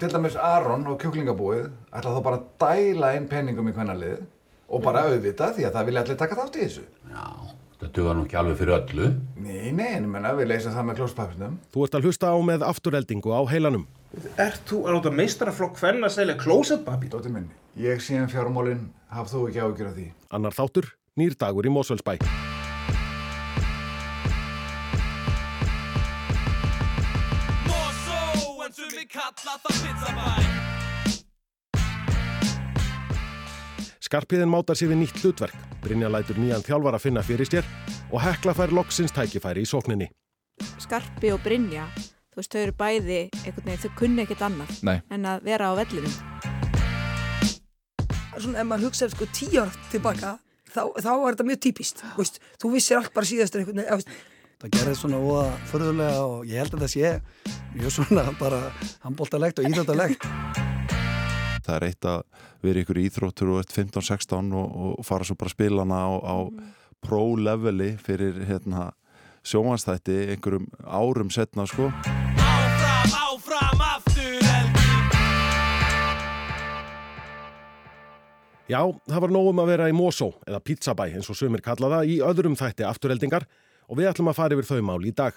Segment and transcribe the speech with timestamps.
[0.00, 4.24] til dæmis Aron og kjúklingabúið ætla þá bara að dæla inn penningum í hvernalið
[4.66, 6.82] og bara auðvita því að það vilja allir taka þátt í þessu.
[7.12, 7.26] Já,
[7.72, 9.12] þetta duga nú ekki alveg fyrir öllu.
[9.40, 11.54] Nei, nei, en ég menna við leysum það með klóspapirnum.
[11.72, 13.86] Þú ert að hlusta á með afturheldingu á heilanum.
[14.40, 17.12] Ert þú að láta meistaraflokk fenn að selja klósettpapír?
[17.14, 20.10] Dóttir minni, ég sé um fjármálinn, haf þú ekki ágjör af því.
[20.36, 22.18] Annar þáttur, nýr dagur í Mósvöldsbæ.
[34.06, 37.66] Skarpiðin mátar sér við nýtt hlutverk, Brynja lætur nýjan þjálfar að finna fyrir sér
[38.14, 40.06] og hekla fær loksins tækifæri í sókninni.
[40.78, 41.88] Skarpi og Brynja,
[42.30, 45.00] þú veist, þau eru bæði, einhvern veginn, þau kunni ekkert annað Nei.
[45.10, 46.14] en að vera á vellinum.
[48.36, 50.32] Svona ef maður hugsaður sko tíu ára tilbaka,
[50.70, 54.16] þá, þá er þetta mjög típist, veist, þú vissir allt bara síðastur einhvern veginn, veist,
[54.56, 57.10] Það gerði svona óa förðulega og ég held að það sé
[57.74, 58.62] mjög svona bara
[59.02, 60.24] handbóltalegt og íþjóttalegt.
[61.66, 62.20] Það er eitt að
[62.62, 66.10] vera ykkur íþróttur og ert 15-16 og, og fara svo bara að spila hana á,
[66.22, 66.36] á
[67.02, 68.92] pro-leveli fyrir hérna,
[69.46, 71.90] sjómanstætti einhverjum árum setna sko.
[71.90, 74.86] Áfram, áfram, aftur helgi
[78.70, 82.14] Já, það var nógum að vera í Mosó eða Pizzabæ eins og sumir kalla það
[82.14, 83.46] í öðrum þætti afturheldingar
[83.86, 85.34] og við ætlum að fara yfir þau mál í dag.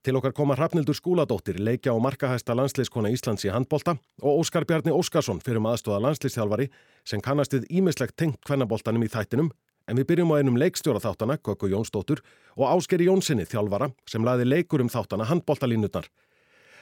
[0.00, 4.94] Til okkar koma Hrafnildur Skúladóttir, leikja og markahæsta landsleiskona Íslands í handbolta og Óskar Bjarni
[4.96, 6.70] Óskarsson fyrir aðstóða landsleistjálfari
[7.04, 9.50] sem kannast við ímislegt tengt kvennaboltanum í þættinum
[9.92, 12.24] en við byrjum á einum leikstjóra þáttana, Gökku Jónsdóttur
[12.56, 16.08] og Áskeri Jónssoni þjálfara sem laði leikur um þáttana handboltalínutnar.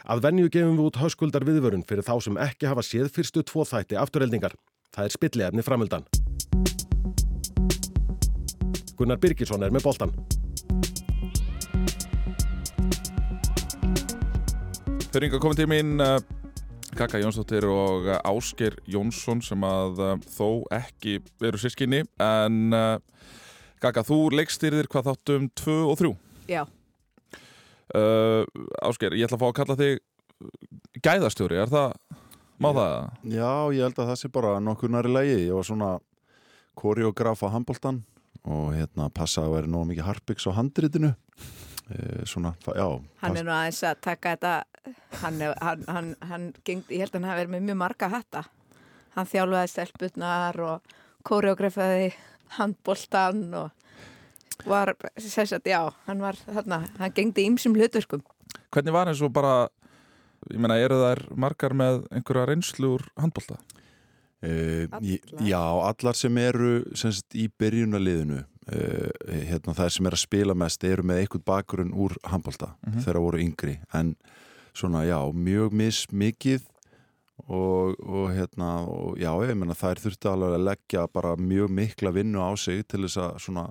[0.06, 3.66] Að venju gefum við út höskuldar viðvörun fyrir þá sem ekki hafa séð fyrstu tvo
[3.66, 4.54] þætti afturheldingar.
[4.94, 6.06] Það er spilliefni framöldan.
[8.94, 10.14] Gunnar Birgisson er með boltan.
[15.08, 16.18] Þau ringa komið til mín uh,
[16.98, 22.98] Kaka Jónsdóttir og uh, Ásker Jónsson sem að uh, þó ekki eru sískinni en uh,
[23.80, 26.12] Kaka, þú leikstýrðir hvað þáttum 2 og 3
[26.52, 26.62] Já,
[27.96, 28.44] uh,
[28.84, 31.96] Ásker, ég ætla að fá að kalla þig gæðastjóri, er það
[32.60, 32.92] má það?
[33.32, 35.38] Já, ég held að það sé bara nokkur næri lægi.
[35.46, 35.90] Ég var svona
[36.78, 38.02] koreograf á handbóltan
[38.48, 41.14] og hérna passa að vera nógu mikið harpiks á handritinu.
[41.88, 42.86] E, svona, já.
[43.22, 44.54] hann er nú aðeins að taka þetta,
[45.22, 48.10] hann, er, hann, hann, hann gengd, ég held að hann hafi verið með mjög marga
[48.12, 48.42] hatta.
[49.14, 50.98] Hann þjálfaði stelputnar og
[51.28, 52.10] koreografaði
[52.58, 58.24] handboltan og var, sérsagt, já, hann var þarna, hann gengdi ýmsum hlutverkum.
[58.74, 59.56] Hvernig var eins og bara
[60.52, 63.58] ég meina, eru þær margar með einhverja reynslu úr handbólta?
[64.44, 64.86] E,
[65.42, 71.02] já, allar sem eru semst, í byrjunaliðinu hérna, það sem er að spila mest eru
[71.06, 73.04] með einhvern bakgrunn úr handbólta mm -hmm.
[73.04, 74.16] þegar voru yngri en
[74.74, 76.66] svona, já, mjög mismikið
[77.46, 82.10] og, og hérna og, já, ég menna þær þurfti alveg að leggja bara mjög mikla
[82.10, 83.68] vinnu á sig til þess að svona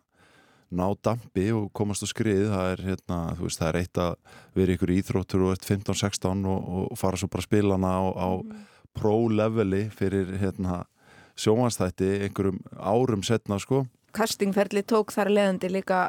[0.71, 4.15] ná dampi og komast á skrið það er, hérna, veist, það er eitt að
[4.57, 8.03] vera ykkur íþróttur og ert 15-16 og, og fara svo bara að spila hana á,
[8.11, 8.65] á mm.
[8.97, 10.81] pro-leveli fyrir hérna,
[11.39, 13.85] sjómanstætti einhverjum árum setna sko.
[14.17, 16.07] Kastingferli tók þar leðandi líka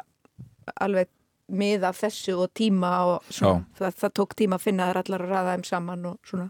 [0.81, 1.09] alveg
[1.49, 5.25] mið af þessu og tíma og svona, það, það tók tíma að finna þær allar
[5.25, 6.49] að ræða þeim saman og svona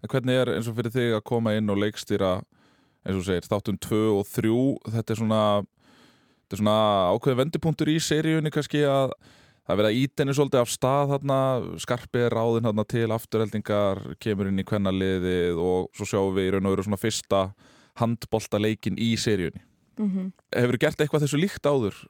[0.00, 2.38] En hvernig er eins og fyrir þig að koma inn og leikstýra
[3.04, 4.54] eins og segir, þáttum 2 og 3
[4.94, 6.78] þetta er svona þetta er svona
[7.14, 9.12] ákveði vendipunktur í seríunni kannski að
[9.70, 11.40] það verða ítenni svolítið af stað þarna,
[11.84, 16.66] skarpið ráðin þarna til afturheldingar, kemur inn í kvennaliðið og svo sjáum við í raun
[16.66, 17.42] og veru svona fyrsta
[18.00, 19.62] handbolta leikin í seríunni.
[19.98, 20.32] Mm -hmm.
[20.54, 22.00] Hefur þið gert eitthvað þessu líkt áður?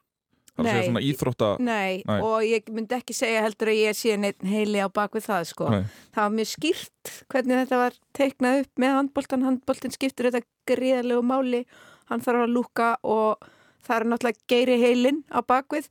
[0.60, 1.56] Svona íþrótta...
[1.58, 5.24] Nei, nei, og ég myndi ekki segja heldur að ég sé neitt heili á bakvið
[5.24, 5.68] það sko.
[5.72, 5.84] Nei.
[6.12, 11.22] Það var mjög skýrt hvernig þetta var teiknað upp með handboltan, handboltin skiptur þetta gríðarlegu
[11.22, 11.64] máli,
[12.10, 13.40] hann þarf að lúka og
[13.86, 15.88] það er náttúrulega geiri heilin á bakvið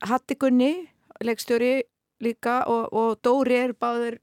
[0.00, 0.88] Hattikunni,
[1.20, 1.82] leikstjóri
[2.24, 4.18] líka og, og Dóri er báður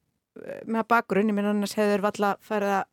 [0.69, 2.85] með bakgrunni minn annars hefur valla farið að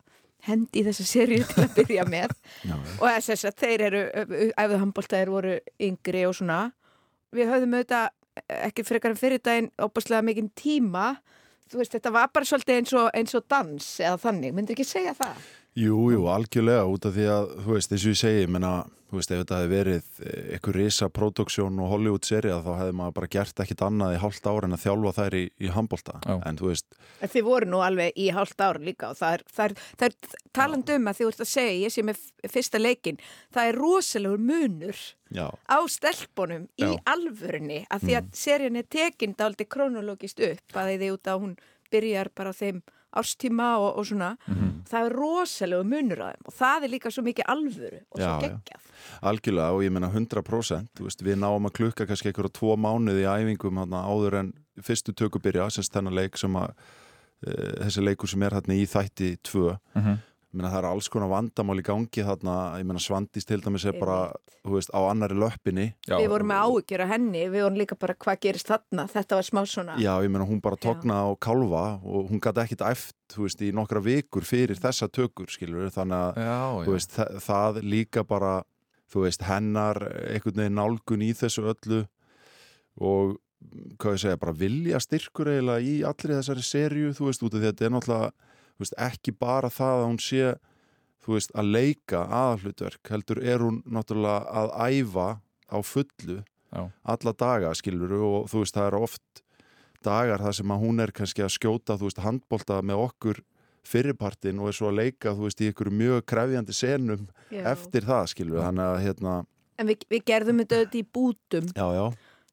[0.45, 2.35] hendi í þessa sériu til að byrja með
[2.69, 2.75] Já.
[2.75, 4.03] og þess að þeir eru
[4.53, 5.57] æfðu handbóltaðir voru
[5.89, 6.59] yngri og svona
[7.35, 8.11] við höfðum auðvitað
[8.69, 11.15] ekki frekar en fyrir daginn óbúslega mikinn tíma
[11.71, 14.87] þú veist þetta var bara svolítið eins og, eins og dans eða þannig, myndir ekki
[14.87, 15.45] segja það?
[15.75, 18.69] Jú, jú, algjörlega út af því að, þú veist, eins og ég segi, menna,
[19.09, 20.21] þú veist, ef þetta hefði verið
[20.55, 24.69] eitthvað risa produksjón og Hollywood-serið þá hefði maður bara gert ekkit annað í hálft ára
[24.69, 26.87] en að þjálfa þær í, í handbólta, en þú veist...
[27.19, 30.07] En þið voru nú alveg í hálft ára líka og það er, það er, það
[30.07, 32.23] er taland um að þið voruð að segja, ég sé með
[32.55, 33.21] fyrsta leikin,
[33.51, 35.05] það er rosalegur munur
[35.35, 35.47] Já.
[35.51, 36.95] á stelpunum í Já.
[37.17, 41.57] alvörunni, að því að seríun er tekinn dálítið kronologist upp, að því út að hún
[41.91, 42.83] byrjar bara á þeim
[43.15, 44.35] ástíma og, og svona
[44.89, 48.35] það er rosalegu munur á þeim og það er líka svo mikið alvöru og svo
[48.43, 48.91] geggjað.
[49.31, 53.25] Algjörlega og ég meina 100% þú veist, við náum að klukka kannski einhverja tvo mánuði
[53.25, 56.71] í æfingum hana, áður en fyrstu töku byrja, semst þennan leik sem að
[57.45, 57.51] e,
[57.85, 60.15] þessi leikur sem er hérna í þætti 2 Mhm.
[60.15, 63.85] ég meina það er alls konar vandamál í gangi þarna, ég meina Svandís til dæmis
[63.89, 64.17] er bara,
[64.63, 65.85] þú veist, á annari löppinni.
[66.07, 69.39] Já, við vorum með áhyggjur af henni, við vorum líka bara hvað gerist þarna, þetta
[69.39, 72.85] var smá svona Já, ég meina hún bara tókna á kálfa og hún gæti ekkit
[72.87, 77.15] æft, þú veist, í nokkra vikur fyrir þessa tökur, skilur þannig að, já, þú veist,
[77.15, 78.53] það, það líka bara,
[79.11, 82.05] þú veist, hennar einhvern veginn nálgun í þessu öllu
[82.95, 83.35] og
[83.99, 87.61] hvað ég segja, bara vilja styrkur eiginlega í allri þessari serju, þú veist, út af
[87.61, 88.44] því að þetta er náttúrulega,
[88.83, 90.51] veist, ekki bara það að hún sé,
[91.25, 95.29] þú veist, að leika aðalhlutverk, heldur er hún náttúrulega að æfa
[95.71, 96.43] á fullu
[96.75, 96.81] Já.
[97.03, 99.43] alla daga, skilur og þú veist, það eru oft
[100.05, 103.41] dagar þar sem að hún er kannski að skjóta, þú veist, handbolta með okkur
[103.85, 107.63] fyrirpartin og er svo að leika, þú veist, í ykkur mjög krefjandi senum Já.
[107.73, 109.35] eftir það, skilur þannig að, hérna,
[109.79, 112.05] en við, við gerðum þetta auðvitað í bútum já, já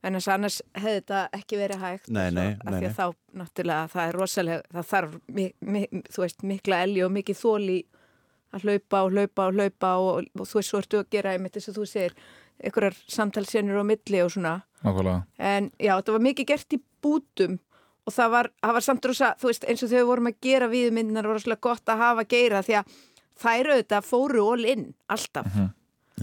[0.02, 2.76] en þess að annars hefði þetta ekki verið hægt Nei, og nei, svo, af nei,
[2.76, 2.90] því nei.
[2.90, 7.12] að þá náttúrulega það er rosalega, það þarf mi, mi, þú veist, mikla elgi og
[7.16, 7.78] mikið þóli
[8.52, 11.56] að hlaupa og hlaupa og hlaupa og, og þú veist, svo ertu að gera einmitt
[11.56, 12.16] þess að þú segir,
[12.62, 15.22] einhverjar samtalsenur á milli og svona, nákvæmlega.
[15.38, 17.58] En já, þetta var mikið gert í bútum
[18.02, 20.40] og það var, það var samt rosa, þú veist, eins og þegar við vorum að
[20.42, 22.96] gera viðmyndinar var rosalega gott að hafa geira því að
[23.42, 25.60] þær auðvitað fóru all in alltaf.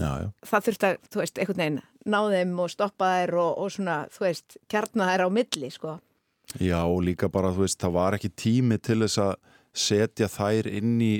[0.00, 3.50] Já, já, það þurfti að, þú veist, einhvern veginn ná þeim og stoppa þær og,
[3.64, 5.98] og svona, þú veist, kjarna þær á milli, sko.
[6.60, 9.34] já og líka bara, þú veist, það var ekki tími til þess að
[9.70, 11.14] setja þær inn í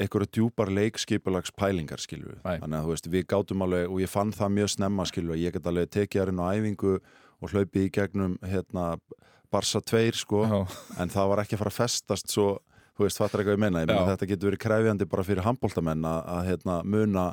[0.00, 4.32] einhverju djúpar leikskipulags pælingar, skilju þannig að, þú veist, við gátum alveg og ég fann
[4.32, 6.94] það mjög snemma, skilju, ég get alveg tekið þær inn á æfingu
[7.40, 8.86] og hlaupið í gegnum, hérna,
[9.50, 10.58] Barsa 2, sko Já.
[11.02, 12.48] en það var ekki að fara að festast svo
[12.96, 14.10] þú veist, fattar eitthvað ég menna, ég meina Já.
[14.12, 17.24] þetta getur verið kræfjandi bara fyrir handbóltamenn að, að hérna, muna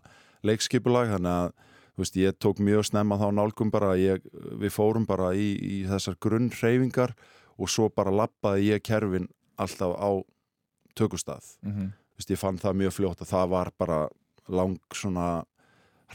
[0.47, 1.51] leikskipulag þannig að,
[2.03, 4.21] veist, ég tók mjög snemma þá nálgum bara, ég,
[4.61, 7.15] við fórum bara í, í þessar grunnhreyfingar
[7.57, 9.27] og svo bara lappaði ég kerfin
[9.57, 10.09] alltaf á
[10.97, 11.91] tökustað Mhm.
[11.91, 14.09] þú veist, ég fann það mjög fljótt að það var bara
[14.47, 15.44] lang svona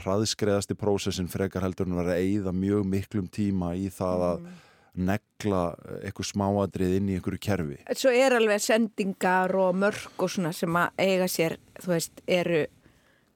[0.03, 4.47] hraðskreðasti prósessin frekar heldur en að vera að eyða mjög miklum tíma í það að
[4.95, 5.61] negla
[6.05, 10.73] eitthvað smáadrið inn í einhverju kerfi Svo er alveg sendingar og mörk og svona sem
[10.77, 12.67] að eiga sér, þú veist, eru,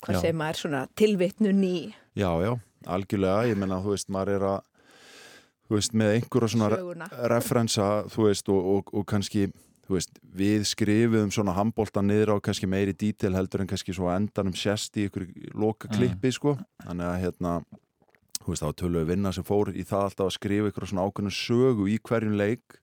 [0.05, 0.21] hvað Já.
[0.21, 1.79] segir maður, svona tilvitnun í
[2.17, 2.55] Já, já,
[2.89, 4.91] algjörlega, ég menna, þú veist, maður er að,
[5.69, 7.09] þú veist, með einhverja svona re söguna.
[7.35, 9.43] referensa, þú veist, og, og, og kannski,
[9.85, 14.09] þú veist, við skrifum svona handbólta niður á kannski meiri dítil heldur en kannski svo
[14.15, 15.29] endanum sérst í ykkur
[15.61, 17.55] loka klippi, sko, þannig að, hérna,
[18.41, 21.07] þú veist, það var töluðu vinna sem fór í það alltaf að skrifa ykkur svona
[21.11, 22.81] ákveðnu sögu í hverjum leik,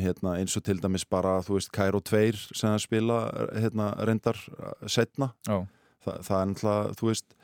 [0.00, 2.24] hérna, eins og til dæmis bara, þú veist, Kæró 2
[2.56, 3.22] sem það spila,
[3.52, 4.40] hérna, reyndar
[4.88, 5.60] setna, Já.
[6.04, 7.34] Þa, það er náttúrulega, þú veist,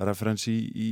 [0.00, 0.88] referens í, í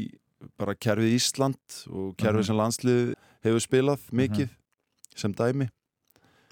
[0.61, 1.59] bara kerfið Ísland
[1.91, 2.47] og kerfið Mhm.
[2.47, 3.15] sem landslið
[3.45, 4.49] hefur spilað mikið
[5.15, 5.69] sem dæmi.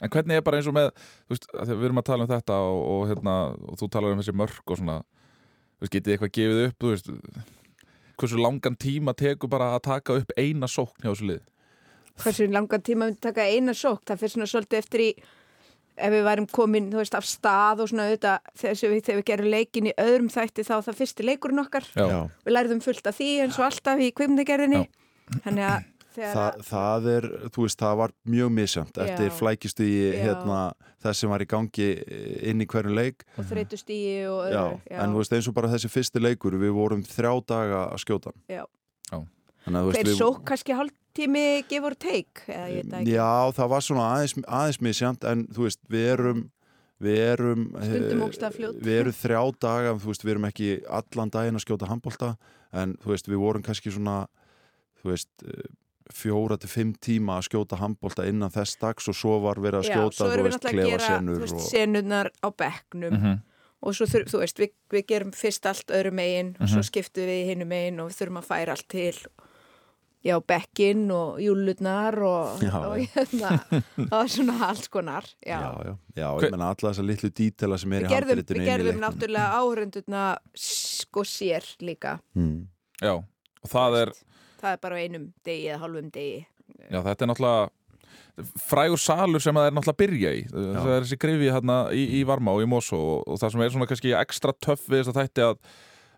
[0.03, 0.91] En hvernig er bara eins og með,
[1.29, 3.35] þú veist, við erum að tala um þetta og, og, hérna,
[3.69, 4.97] og þú talar um þessi mörk og svona,
[5.79, 7.11] þú veist, getið eitthvað gefið upp, þú veist,
[8.19, 11.41] hversu langan tíma tekur bara að taka upp eina sókn hjá þessu lið?
[12.19, 15.11] Hversu langan tíma myndi taka eina sók, það fyrir svona svolítið eftir í,
[15.97, 19.27] ef við værum komin, þú veist, af stað og svona auðvitað, þegar við, þegar við
[19.33, 21.89] gerum leikin í öðrum þætti þá það fyrsti leikurinn okkar.
[21.95, 22.07] Já.
[22.09, 22.21] Já.
[22.47, 24.85] Við lærðum fullt af því eins og alltaf í kvimdagerðinni.
[25.45, 27.25] Þannig að Þa, það er,
[27.55, 29.33] þú veist, það var mjög misjönd eftir Já.
[29.33, 30.19] flækistu í Já.
[30.27, 30.59] hérna,
[31.01, 31.87] þess sem var í gangi
[32.51, 33.25] inn í hverju leik.
[33.41, 34.81] og þreytust í og Já, öðru.
[34.93, 38.35] en þú veist, eins og bara þessi fyrsti leikur, við vorum þrjá daga að skjóta.
[38.45, 38.61] Já.
[39.09, 39.23] Já.
[39.65, 40.77] Þannig að, veist, við- sók kannski
[41.13, 42.43] hálftími give or take?
[42.49, 43.13] Eða, ég veit það ekki.
[43.13, 46.43] Já, það var svona aðeins, aðeins misjönd en þú veist, við erum
[47.03, 47.89] við erum eh,
[48.81, 52.37] við erum þrjá daga, þú veist, við erum ekki allan daginn að skjóta handbolta
[52.73, 54.27] en þú veist, við vorum kannski svona
[55.03, 55.67] þú veist, eh,
[56.13, 59.89] fjóra til fimm tíma að skjóta handbolta innan þess dags og svo var verið að
[59.89, 62.31] Já, skjóta svo þú erum við veist, náttúrulega að gera klefasenur þú veist, og senurnar
[62.39, 63.41] á bekknum Mhm.
[63.83, 66.71] og svo þurfum, þú veist, við, við gerum fyrst allt öðru megin og Mhm.
[66.71, 69.13] svo skiptum við hinum megin og við þurfum að færa allt til
[70.23, 73.51] já, bekkin og júlurnar og, Já, og hérna
[74.15, 75.59] og svona alls konar já.
[75.59, 79.03] já, já, ég menna alla þessa litlu dítela sem er í gerðum, handritinu við gerðum
[79.03, 80.25] náttúrulega áhörundurna
[80.55, 82.67] sko sér líka mm.
[83.03, 84.17] Já, og það er,
[84.63, 86.43] það er bara á einum degi eða hálfum degi
[86.89, 87.71] já, þetta er náttúrulega
[88.67, 90.43] frægur salur sem það er náttúrulega að byrja í.
[90.53, 93.65] Það er þessi grifi hérna í, í Varmá og í Mosó og, og það sem
[93.65, 95.59] er svona kannski ekstra töff við þess að þætti að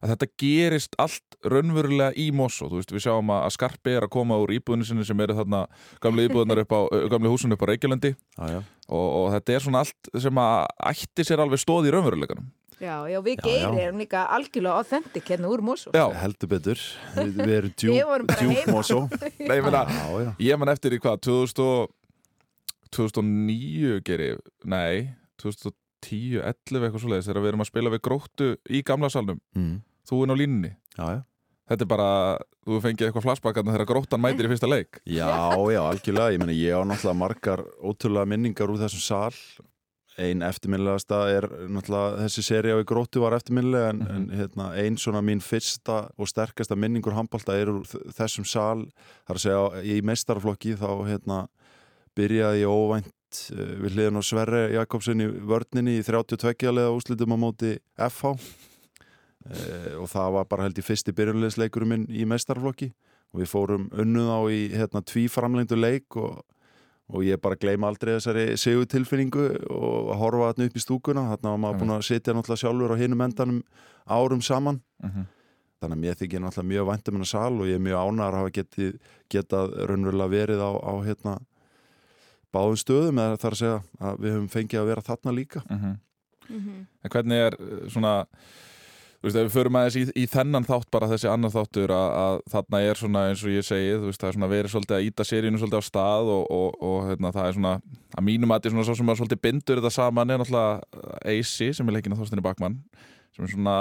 [0.05, 4.13] að þetta gerist allt raunverulega í Mosó, þú veist, við sjáum að Skarpi er að
[4.17, 5.63] koma úr íbúðinu sinni sem eru þarna
[6.05, 8.61] gamlu íbúðunar upp á, ö, gamlu húsinu upp á Reykjalendi Já, já.
[8.89, 10.59] og, og þetta er svona allt sem að
[10.93, 13.87] ætti sér alveg stóð í raunveruleikanum Já, já, við já.
[13.87, 15.93] erum líka algjörlega authentic hérna úr Mosó.
[15.95, 16.81] Já, heldur betur
[17.15, 17.75] við, við erum
[18.59, 18.75] heima.
[18.75, 18.99] mosó
[19.49, 19.69] nei, ég
[20.27, 20.33] já.
[20.51, 21.95] ég man eftir í hvað, 2000 og
[22.95, 24.29] 2009 geri,
[24.69, 25.09] nei
[25.43, 29.79] 2010, 11 eitthvað svoleiðis þegar við erum að spila við gróttu í gamla salnum Mm.
[30.09, 30.73] Þú inn á línunni.
[30.95, 31.23] Já,
[31.71, 32.09] þetta er bara,
[32.65, 35.01] þú fengið eitthvað flashbackarna þegar gróttan mætir í fyrsta leik.
[35.19, 35.31] Já,
[35.73, 39.39] já, algjörlega, ég meina ég á náttúrulega margar ótrúlega minningar úr þessum sal.
[40.21, 44.99] Ein eftirminnilegasta er náttúrulega þessi séri á í gróttu var eftirminnilega en, en hérna, ein
[45.01, 47.83] svona mín fyrsta og sterkasta minningur handbólta er úr
[48.15, 48.85] þessum sal.
[49.27, 51.41] Þar að segja í meistaraflokki þá hérna
[52.15, 57.35] byrjaði ég óvænt uh, við hliðin á Sverre Jakobsen í vörninni í 32 leða úslitum
[57.35, 58.39] á móti FH
[59.51, 62.93] uh, og það var bara held í fyrsti byrjunleisleikurum minn í meistaraflokki
[63.35, 66.41] og við fórum unnuð á í hérna, tvíframlengdu leik og,
[67.11, 71.51] og ég bara gleyma aldrei þessari sigu tilfinningu og horfa þarna upp í stúkuna þarna
[71.55, 73.63] var maður búin að sitja náttúrulega sjálfur á hinum endanum
[74.07, 75.25] árum saman Mhm.
[75.83, 78.39] þannig að mér þykir náttúrulega mjög væntum hennar sal og ég er mjög ánægður að
[78.41, 78.93] hafa getið,
[79.35, 81.35] getað raunverulega verið á, á hérna,
[82.55, 85.93] báðum stöðum eða þar að segja að við höfum fengið að vera þarna líka Mhm.
[86.49, 86.87] Mhm.
[87.05, 88.15] En hvernig er uh, svona
[89.25, 92.09] Þú veist, ef við förum aðeins í, í þennan þátt bara þessi annar þáttur að,
[92.21, 94.97] að þarna er svona eins og ég segi, þú veist, það er svona verið svolítið
[94.99, 97.73] að íta seríunu svolítið á stað og, og, og hérna, það er svona,
[98.19, 100.75] að mínum að þetta er svona svo sem að svolítið bindur þetta saman er náttúrulega
[101.33, 102.77] AC sem er leikinn að Þorstinni Bakmann
[103.33, 103.79] sem er svona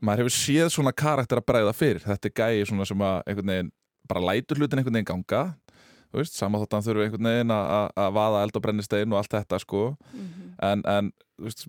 [0.00, 3.52] maður hefur séð svona karakter að bregða fyrir, þetta er gæi svona sem að einhvern
[3.52, 3.70] veginn
[4.10, 5.42] bara lætur hlutin einhvern veginn ganga
[6.10, 8.64] þú veist, sama þótt að hann þurfi einhvern veginn að- að að vaða eld og
[8.64, 9.82] brennistein og allt þetta sko.
[10.62, 11.66] En, en þú veist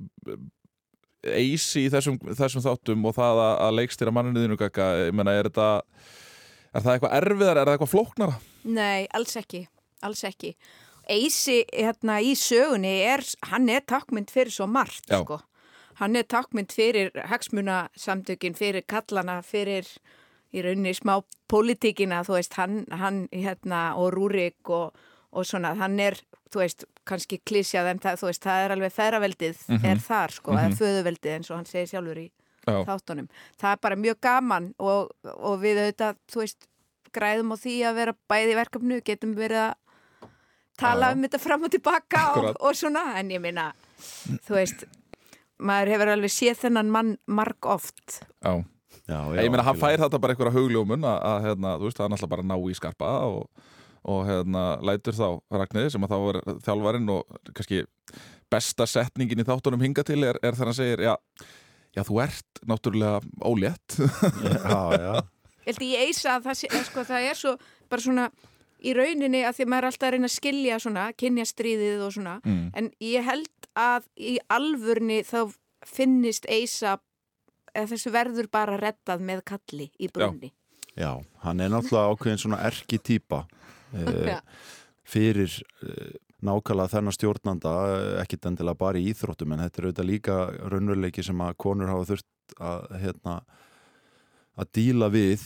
[1.23, 5.35] eisi í þessum, þessum þáttum og það að, að leikstýra manninu þínu kaka, ég meina,
[5.37, 5.67] er þetta
[6.71, 8.39] er það eitthvað erfiðar, er það eitthvað flóknara?
[8.63, 9.61] Nei, alls ekki,
[10.05, 10.55] alls ekki.
[11.11, 15.21] Eisi hérna í sögunni er, hann er takkmynd fyrir svo margt, Já.
[15.23, 15.41] sko.
[15.99, 19.89] Hann er takkmynd fyrir hagsmunasamtökin, fyrir kallana, fyrir
[20.51, 21.19] í rauninni smá
[21.51, 24.95] pólitíkina, þú veist, hann, hann hérna, og Rúrik og,
[25.31, 26.17] og svona, hann er,
[26.51, 29.85] þú veist, kannski klísjað en það, þú veist, það er alveg feðraveldið Mhm.
[29.91, 32.27] er þar, sko, eða föðuveldið eins og hann segir sjálfur í
[32.67, 32.83] Já.
[32.85, 33.29] þáttunum.
[33.59, 36.67] Það er bara mjög gaman og, og við auðvitað, þú veist,
[37.13, 39.73] græðum á því að vera bæði í verkefnu, getum verið að
[40.77, 43.71] tala Já, um þetta fram og tilbaka og, og svona, en ég meina,
[44.47, 44.85] þú veist,
[45.61, 48.21] maður hefur alveg séð þennan mann marg oft.
[48.43, 48.63] Já.
[49.07, 52.05] Já, ég meina, hann fær þetta bara einhverja hugljómun að, að hérna, þú veist, það
[52.05, 53.67] er náttúrulega bara ná í skarpa og,
[54.09, 57.83] og hérna, lætur þá Ragnir sem að þá er þjálfarinn og kannski
[58.51, 61.13] besta setningin í þáttunum hinga til er, er þegar hann segir, já,
[61.95, 63.97] já, þú ert náttúrulega ólétt
[64.41, 65.13] Já, já
[65.61, 67.51] Ég held ég eisa að það, sé, að sko, það er svo
[67.91, 68.23] bara svona
[68.81, 71.99] í rauninni að því að maður er alltaf að reyna að skilja svona, kynja stríðið
[72.07, 72.63] og svona Mm.
[72.73, 75.53] en ég held að í alvörni þá
[75.85, 76.95] finnist eisa
[77.75, 80.49] eða þessu verður bara reddað með kalli í brunni.
[80.97, 81.13] Já,
[81.45, 83.45] hann er náttúrulega ákveðin svona erki týpa
[83.93, 84.39] uh, Já.
[85.03, 90.07] fyrir uh, nákvæmlega þennan stjórnanda eh, ekkit endilega bara í íþróttum en þetta er auðvitað
[90.09, 90.37] líka
[90.71, 93.35] raunveruleiki sem að konur hafa þurft að hérna
[94.57, 95.43] að díla við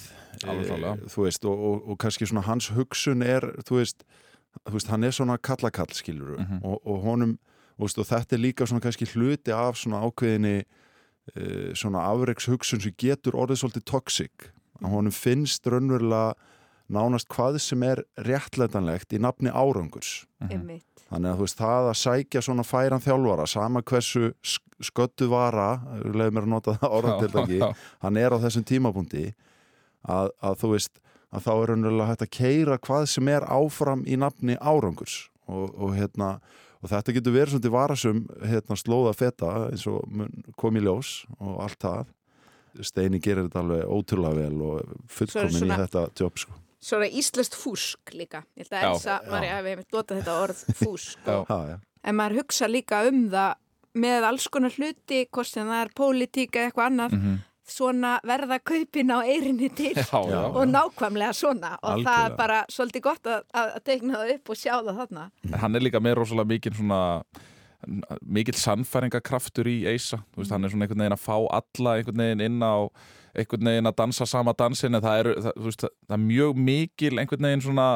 [0.47, 4.07] Alveg eh, þú veist og, og, og kannski svona hans hugsun er þú veist,
[4.63, 6.63] þú veist hann er svona kallakall skilur Mhm.
[6.63, 7.35] og, og honum
[7.77, 12.79] veist, og þetta er líka svona kannski hluti af svona ákveðinni uh, svona afreiks hugsun
[12.79, 14.47] sem getur orðið svolítið toxic
[14.79, 16.35] að honum finnst raunverulega
[16.91, 20.85] nánast hvað sem er réttlætanlegt í nafni árangurs Einmitt.
[21.09, 25.69] þannig að þú veist það að sækja svona færan þjálfara sama hversu sk- sköddu vara
[26.03, 27.69] leiði mér að nota það já.
[28.05, 29.25] hann er á þessum tímapunkti
[30.05, 31.01] að, að þú veist
[31.35, 35.15] að þá er raunverulega hægt að keira hvað sem er áfram í nafni árangurs
[35.49, 36.35] og, og hérna
[36.85, 40.83] og þetta getur verið svona til varasum hérna slóða feta eins og mun- kom í
[40.85, 42.13] ljós og allt það
[42.83, 46.51] Steini gerir þetta alveg ótrúlega vel og fullkomin í þetta jobb sko.
[46.85, 48.43] Svona íslenskt fúsk líka.
[48.59, 49.31] Ég held að Já, Elsa, já.
[49.33, 51.37] Marja, við hefum notað þetta orð fúsk Já.
[51.41, 53.55] og en maður hugsa líka um það
[54.05, 57.35] með alls konar hluti, hvort sem það er pólitík eða eitthvað annað, Mhm.
[57.65, 62.25] svona verða kaupin á eirinni til Já, já, og nákvæmlega svona og það Algjörlega.
[62.29, 65.23] er bara svolítið gott að, að að teikna það upp og sjá það þarna.
[65.49, 66.99] En hann er líka með rosalega mikil svona
[68.25, 72.21] mikill sannfæringakraftur í Eisa, þú veist, hann er svona einhvern veginn að fá alla einhvern
[72.21, 72.75] veginn inn á
[73.35, 77.13] einhvern veginn að dansa sama dansin en það er, það, veist, það er mjög mikil
[77.19, 77.87] einhvern veginn svona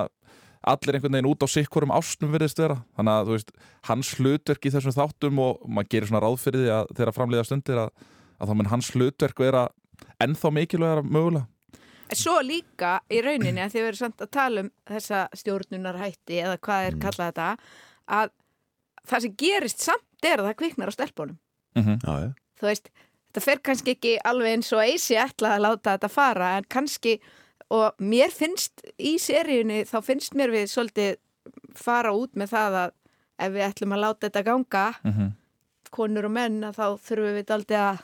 [0.69, 3.53] allir einhvern veginn út á sikkurum ástum virðist vera þannig að þú veist,
[3.89, 7.48] hans hlutverk í þessum þáttum og maður gerir svona ráð fyrir því að þeirra framleiða
[7.48, 7.93] stundir að,
[8.39, 9.63] að þá mun hans hlutverk vera
[10.24, 11.48] ennþá mikilvægara mögulega
[12.17, 16.88] svo líka í rauninni að þið verður samt að tala um þessa stjórnunarhætti eða hvað
[16.88, 17.50] er kallað þetta
[18.19, 18.31] að
[19.10, 21.38] það sem gerist samt er að það kviknar á stelpunum.
[21.77, 22.00] Mhm.
[22.03, 22.31] Já, já.
[22.60, 22.89] Þú veist,
[23.29, 27.19] þetta fer kannski ekki alveg eins og eisi ætla að láta þetta fara en kannski,
[27.69, 31.17] og mér finnst í seríunni, þá finnst mér við svolítið
[31.77, 32.91] fara út með það að
[33.39, 35.29] ef við ætlum að láta þetta ganga Mhm.
[35.91, 38.00] konur og menn að þá þurfum við aldrei að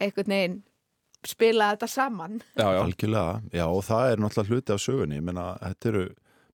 [0.00, 0.62] einhvern veginn
[1.24, 2.40] spila þetta saman.
[2.58, 6.02] Já, já, Algjörlega, já og það er náttúrulega hluti af sögunni, ég meina þetta eru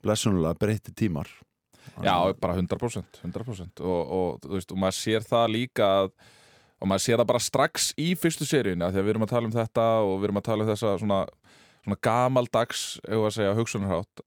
[0.04, 1.28] blessunulega breytti tímar
[2.04, 3.80] já bara 100%, 100%.
[3.80, 6.10] Og, og, veist, og maður sér það líka að,
[6.78, 9.54] og maður sér það bara strax í fyrstu því að við erum að tala um
[9.54, 11.20] þetta og við erum að tala um þessa svona,
[11.84, 12.82] svona gamaldags,
[13.34, 14.22] segja, hugsunarhátt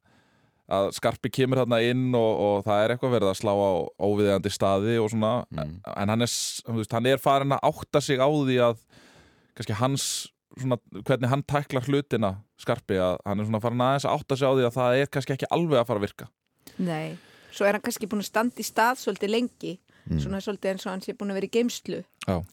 [0.72, 3.72] að Skarpi kemur þarna inn og, og það er eitthvað verið að slá á
[4.08, 5.74] óviðeigandi staði og svona Mm.
[5.84, 6.32] en hann er,
[6.78, 8.78] veist, hann er farin að átta sig á því að
[9.58, 10.06] kannski hans
[10.56, 12.32] svona, hvernig hann tæklar hlutina
[12.62, 15.12] Skarpi, að hann er svona farin aðeins að átta sig á því að það er
[15.12, 16.30] kannski ekki alveg að fara að virka
[16.80, 17.18] Nei.
[17.52, 19.74] Svo er hann kannski búin að standa í stað svolítið lengi,
[20.10, 20.20] Mm.
[20.20, 22.04] svona svolítið eins og hann sé búin að vera í geimslu.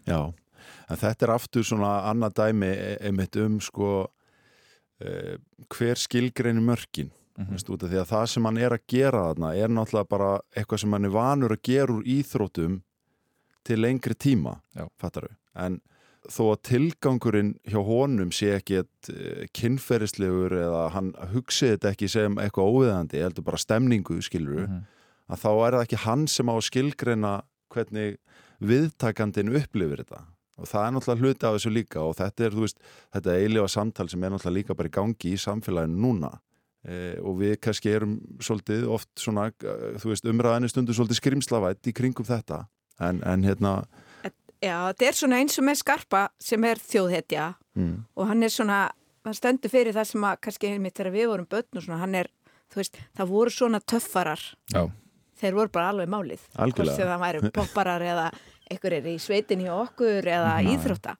[0.06, 0.32] Já,
[0.90, 4.10] en þetta er aftur svona annað dæmi e- einmitt um sko
[5.00, 5.36] eh,
[5.70, 7.50] hver skilgreinu mörkin Mhm.
[7.54, 10.40] veist, út af því að það sem hann er að gera þarna er náttúrulega bara
[10.56, 12.80] eitthvað sem hann er vanur að gera úr íþrótum
[13.64, 14.88] til lengri tíma, Já.
[15.00, 15.80] fattaru en
[16.28, 22.34] þó að tilgangurinn hjá honum sé ekki eitt kynferðislegur eða hann hugsi þetta ekki sem
[22.36, 24.82] eitthvað óviðandi, heldur bara stemningu skiluru, Mhm.
[25.28, 27.32] Að þá er það ekki hann sem á að skilgreina
[27.72, 28.18] hvernig
[28.58, 30.24] viðtakandin upplifir þetta
[30.58, 32.80] og það er náttúrulega hluti af þessu líka og þetta er, þú veist,
[33.14, 36.32] þetta eilifa samtal sem er náttúrulega líka bara í gangi í samfélaginu núna
[36.82, 41.90] e, og við kannski erum svolítið oft svona, eh, þú veist, umræðinu stundu svolítið skrimslavætt
[41.92, 42.64] í kringum þetta
[42.98, 43.76] en, en hérna
[44.58, 47.44] Já, þetta er svona eins og með Skarpa sem er þjóðhetja
[47.78, 48.78] mm, og hann er svona,
[49.26, 52.16] hann stendur fyrir það sem að kannski einmitt þegar við vorum börn og svona, hann
[52.18, 52.30] er,
[52.72, 54.42] þú veist, það voru svona töffarar.
[54.74, 54.88] Já.
[55.38, 56.40] Þeir voru bara alveg málið.
[56.56, 58.32] Hvort sem það væri popparar eða
[58.70, 60.70] einhver er í sveitinni hjá okkur eða Mhm.
[60.74, 61.16] íþrótta.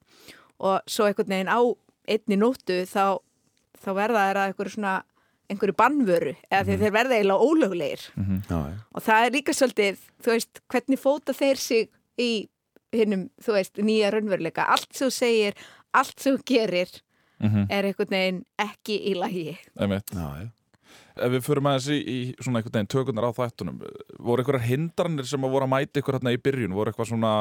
[0.59, 1.59] Og svo einhvern veginn á
[2.07, 3.19] einni nóttu þá,
[3.79, 5.03] þá verða þeir að einhverju svona,
[5.49, 6.67] einhverju bannvöru eða Mhm.
[6.67, 8.01] þeir, þeir verða eiginlega ólöglegir.
[8.49, 8.73] já, já.
[8.93, 12.47] Og það er líka svolítið, þú veist, hvernig fóta þeir sig í
[12.91, 14.65] hinnum, þú veist, nýja raunveruleika.
[14.67, 15.53] Allt sem þú segir,
[15.93, 17.01] allt sem þú gerir
[17.39, 17.67] Mhm.
[17.69, 19.57] er einhvern veginn ekki í lagi.
[19.79, 20.51] Já, já.
[21.19, 23.79] Ef við förum aðeins í, í svona einhvern veginn tökunar á þættunum,
[24.17, 27.33] voru einhverjar hindranir sem að voru að mæta ykkur hérna í byrjun, voru eitthvað svona,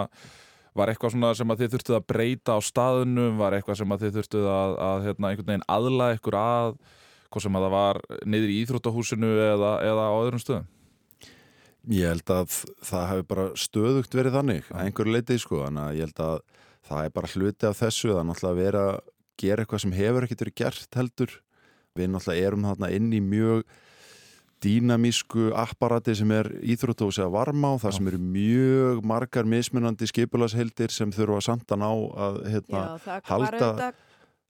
[0.78, 4.06] var eitthvað svona sem að þið þurftuð að breyta á staðunum, var eitthvað sem að
[4.06, 6.74] þið þurftuð að, að hérna, einhvern veginn aðla ykkur að,
[7.28, 10.68] hvað sem að það var niður í íþróttahúsinu eða, eða á öðrum stöðum?
[11.88, 16.08] Ég held að það hefur bara stöðugt verið þannig, að einhverju leitið sko, að ég
[16.08, 16.40] held að
[16.88, 18.98] það er bara hluti af þessu, er náttúrulega að vera að
[19.38, 21.34] gera eitthvað sem hefur ekkert verið gert heldur.
[21.98, 23.64] Við náttúrulega erum þarna inn í mjög
[24.64, 30.90] dýnamísku apparati sem er íþróttahúsi að varma á, það sem eru mjög margar mismunandi skipulagsheildir
[30.94, 31.90] sem þurfa samt að ná
[32.26, 33.92] að hérna, Já, halda,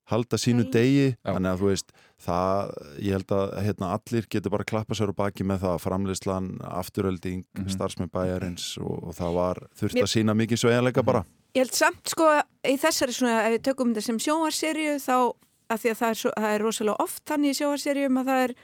[0.08, 0.70] halda sínu Nei.
[0.72, 1.34] degi Já.
[1.34, 1.92] þannig að þú veist
[2.24, 2.70] það,
[3.04, 6.48] ég held að hérna, allir getur bara að klappa sér á baki með það framleyslan,
[6.64, 7.68] afturölding Mhm.
[7.76, 12.08] starfsmenn bæjarins og, og það var þurft að sína mikið sveigjanleika bara ég held samt
[12.08, 12.24] sko
[12.64, 15.34] í þessari svona, ef við tökum þetta sem sjónvarserju þá,
[15.68, 18.44] af því að það er, svo, það er rosalega oft þannig í sjónvarserjum að það
[18.46, 18.54] er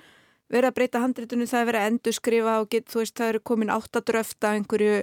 [0.55, 3.43] verið að breyta handritunum, það er verið að endurskrifa og get, þú veist, það eru
[3.51, 4.97] komin áttadröft af einhverju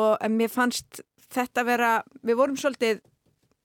[0.00, 1.92] og mér fannst þetta vera,
[2.26, 3.00] við vorum svolítið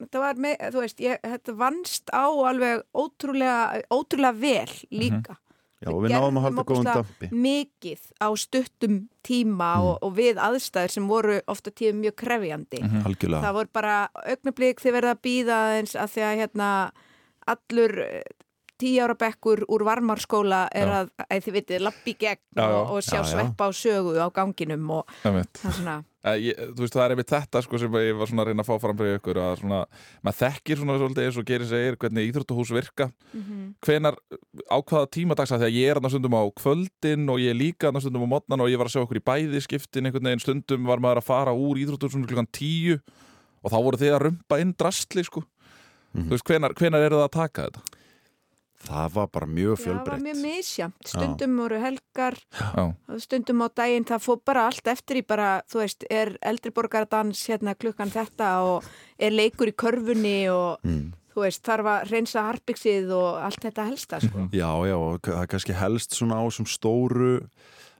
[0.01, 5.37] þetta var með, þú veist, ég, þetta vannst á alveg ótrúlega ótrúlega vel líka.
[5.83, 10.39] Já, og við náðum að halda ofboðslega dampi mikið á stuttum tíma og, og við
[10.41, 12.79] aðstæður sem voru ofta tíðum mjög krefjandi.
[13.05, 13.41] Algjörlega.
[13.43, 16.69] Það voru bara augnablík þið verða að býða eins að því að hérna
[17.51, 18.23] allur eh,
[18.81, 20.97] tíu ára bekkur úr varmarskóla er Já.
[20.99, 22.81] að, að þið vitið, lappi gegn Já, já.
[22.81, 23.29] og, sjá Já, já.
[23.31, 27.29] sveppa á sögu á ganginum og það er svona Ég, þú veist, það er einmitt
[27.29, 29.81] þetta sko sem ég var svona að reyna að fá fram fyrir ykkur að svona,
[30.25, 33.67] maður þekkir svona svolítið eins og gerir segir hvernig íþróttahús virka mhm.
[33.85, 34.17] hvenar
[34.65, 37.59] á hvaða tímadags að því að ég er annars stundum á kvöldin og ég er
[37.59, 40.31] líka annars stundum á modnan og ég var að sjá okkur í bæði skiptin einhvern
[40.31, 42.97] veginn stundum var maður að fara úr íþróttahúsinu klukkan tíu
[43.61, 45.45] og þá voru þið að rumpa inn drastli sko
[46.15, 46.27] Mhm.
[46.29, 47.95] þú veist, hvenar, hvenar eru það að taka þetta?
[48.85, 52.83] það var bara mjög það var fjölbreytt mjög misjamt stundum voru helgar Já,
[53.23, 57.75] stundum á daginn það fór bara allt eftir í bara þú veist, er eldriborgaradans hérna
[57.77, 61.07] klukkan þetta og er leikur í körfunni og mm.
[61.33, 64.47] þú veist, þarf að reynsa harpiksið og allt þetta helsta sko.
[64.51, 67.37] Já, já, og það er kannski helst svona á sem stóru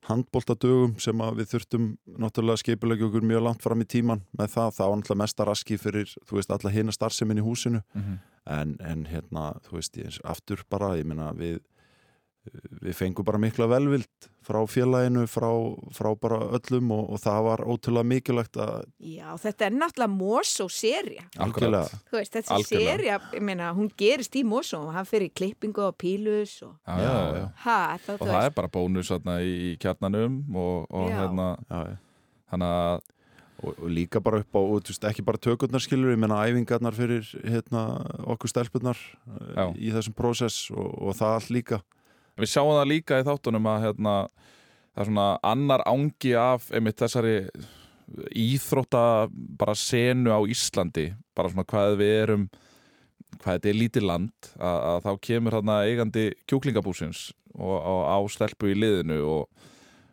[0.09, 1.85] handbóltadögum sem að við þurftum
[2.21, 5.77] náttúrulega skipulegja okkur mjög langt fram í tíman með það, það var náttúrulega mesta raski
[5.81, 8.19] fyrir, þú veist, alla hina starfsemin í húsinu Mhm.
[8.47, 11.59] en, en hérna, þú veist, ég, aftur bara, ég meina við
[12.86, 15.47] við fengum bara mikla velvild frá félaginu, frá,
[15.95, 20.67] frá bara öllum og, og það var ótrúlega mikilvægt að Já, þetta er náttúrulega Mosó
[20.69, 21.25] serja.
[21.41, 21.99] algjörlega.
[22.12, 25.97] Þú veist, þessi serja, ég meina, hún gerist í Mosó og hann fyrir klippingu og
[26.01, 29.53] pílus og, Já, já, já, ha, það, Og það veist, er bara bónus þarna í
[29.65, 31.99] í kjarnanum og, og hérna, já, já.
[32.53, 33.12] þannig að
[33.63, 36.41] Og, og líka bara upp á, og, þú veist, ekki bara tökurnar skilur, ég meina
[36.43, 37.86] æfingarnar fyrir hérna,
[38.36, 38.99] okkur stelpunnar
[39.55, 39.69] Já.
[39.69, 41.79] uh, í þessum prósess og, og það allt líka
[42.39, 44.15] Við sjáum það líka í þáttunum að hérna,
[44.93, 47.38] það er svona annar ángi af einmitt þessari
[48.36, 51.10] íþrótta bara senu á Íslandi.
[51.36, 52.48] Bara svona hvað við erum
[53.41, 57.24] hvað þetta er lítið land að, að þá kemur þarna eigandi kjúklingabúsins
[57.56, 59.65] og, og á stelpu í liðinu og,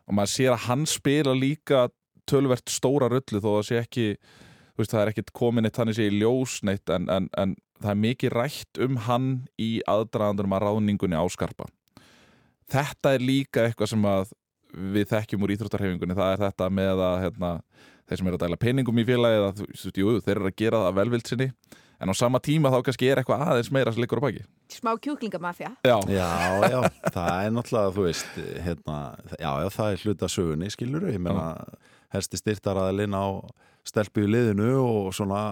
[0.07, 1.85] og maður sér að hann spila líka
[2.29, 4.07] tölvert stóra rullu þó að sé ekki
[4.77, 7.93] veist, það er ekkert komin eitt þannig sé í ljós neitt en, en, en það
[7.93, 9.31] er mikið rætt um hann
[9.61, 11.67] í aðdraðandurum að ráðningunni á skarpa
[12.71, 14.33] þetta er líka eitthvað sem að
[14.73, 17.51] við þekkjum úr íþróttarhefingunni það er þetta með að hérna,
[18.09, 20.83] þeir sem eru að dæla peningum í félagi þú veist, jú, þeir eru að gera
[20.87, 21.49] það velvild sinni
[22.03, 24.41] en á sama tíma þá kannski er eitthvað aðeins meira sem liggur á baki.
[24.73, 25.69] Smá kjúklingamafja.
[25.87, 26.27] Já, Já,
[26.67, 26.79] já,
[27.13, 28.33] það er náttúrulega, þú veist,
[28.65, 28.97] hérna,
[29.37, 31.45] já, já, það er hluta sögunni, skilur ég meina,
[32.11, 33.25] helsti styrtaraðalinn á
[33.87, 35.43] stelpu í liðinu og svona,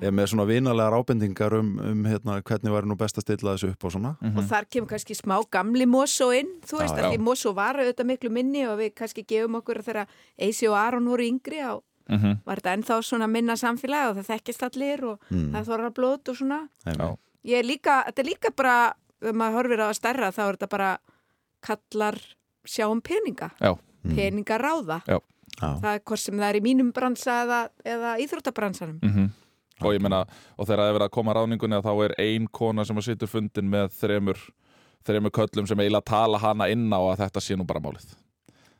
[0.00, 3.84] með svona vinalegar ábendingar um, um hérna, hvernig væri nú best að stilla þessu upp
[3.84, 4.16] og svona.
[4.36, 7.10] Og þar kemur kannski smá gamli Mosó inn, þú veist, Já, að já.
[7.14, 10.06] því Mosó var auðvitað miklu minni og við kannski gefum okkur þegar
[10.38, 11.78] Eisi og Aron voru yngri á,
[12.10, 12.42] Mhm.
[12.44, 15.52] var þetta ennþá svona minna samfélag og það þekkist allir og Mm.
[15.54, 16.68] það þorra blót og svona.
[17.44, 20.56] Ég er líka, þetta er líka bara, ef maður horfir á að stærra þá er
[20.56, 20.98] þetta bara
[21.62, 22.18] kallar
[22.66, 25.02] sjá um peninga, já, peninga ráða.
[25.06, 25.18] já.
[25.60, 28.98] Já, Það er hvort sem það er í mínum bransa eða, eða íþróttabransanum.
[29.00, 29.30] Mm
[29.84, 30.24] og ég meina,
[30.56, 33.08] og þegar það er verið að koma ráningunni að þá er ein kona sem að
[33.10, 34.42] situr fundin með þremur,
[35.06, 38.12] þremur köllum sem eiginlega tala hana inn á að þetta sé nú bara málið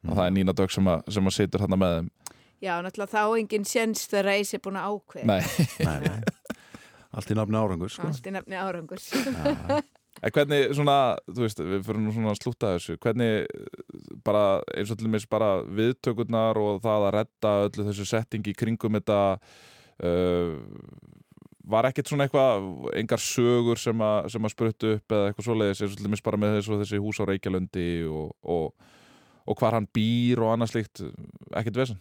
[0.05, 2.13] og það er Nína Dögg sem að, sem að situr hana með þeim
[2.65, 5.27] Já, náttúrulega þá enginn séns þegar Eisi er búin að ákveða.
[5.29, 6.63] Nei, nei, nei.
[7.15, 8.09] Allt í nafni árangur, sko.
[8.09, 9.11] Allt í nefni árangurs.
[10.25, 13.81] En hvernig svona, þú veist, við fyrir nú svona að slúta þessu, hvernig eh,
[14.25, 18.95] bara eins og til dæmis bara viðtökurnar og það að redda öllu þessu settingi kringum
[18.97, 19.19] þetta
[21.65, 22.67] var ekkert svona eitthvað,
[23.01, 26.23] engar sögur sem, að- sem að spruttu upp eða eitthvað svoleiðis eins og til dæmis
[26.25, 28.75] bara með þessu, þessi hús á Reykjalundi og, og,
[29.47, 31.05] og hvar hann býr og annað slíkt,
[31.57, 31.99] ekkert vesen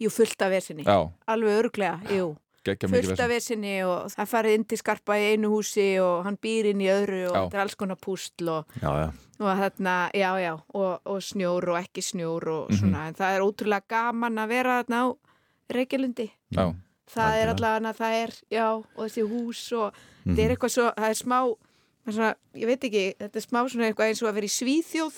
[0.00, 0.84] Jú, fullt af vesinni.
[0.84, 2.34] Já, Alveg örglega, jú.
[2.66, 6.24] geggja mikið Fullt af vesinni og það farið inn til skarpa í einu húsi og
[6.26, 9.06] hann býr inn í öðru og þetta er alls konar pústl og, Já, já,
[9.40, 12.76] og þarna, já, já, og, og snjór og ekki snjór og Mhm.
[12.80, 13.06] svona.
[13.08, 15.06] En það er ótrúlega gaman að vera þarna á
[15.72, 16.30] Reykjalundi.
[16.52, 16.74] Já,
[17.14, 19.92] Það er allavega, það er, já, og þessi hús og
[20.26, 20.34] Mhm.
[20.34, 23.44] þetta er eitthvað svo, það er smá, það er svona, ég veit ekki, þetta er
[23.46, 25.16] smá svona eitthvað eins og að vera í Svíþjóð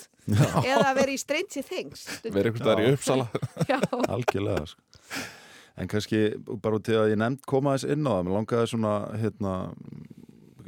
[0.69, 2.05] eða að vera í Stranger Things.
[2.23, 3.27] verið einhvers staðar í uppsala
[3.67, 4.81] Já, algjörlega, sko.
[5.79, 6.19] En kannski
[6.61, 9.53] bara út til að ég nefnd koma þess inn á það, mér langaði svona, hérna,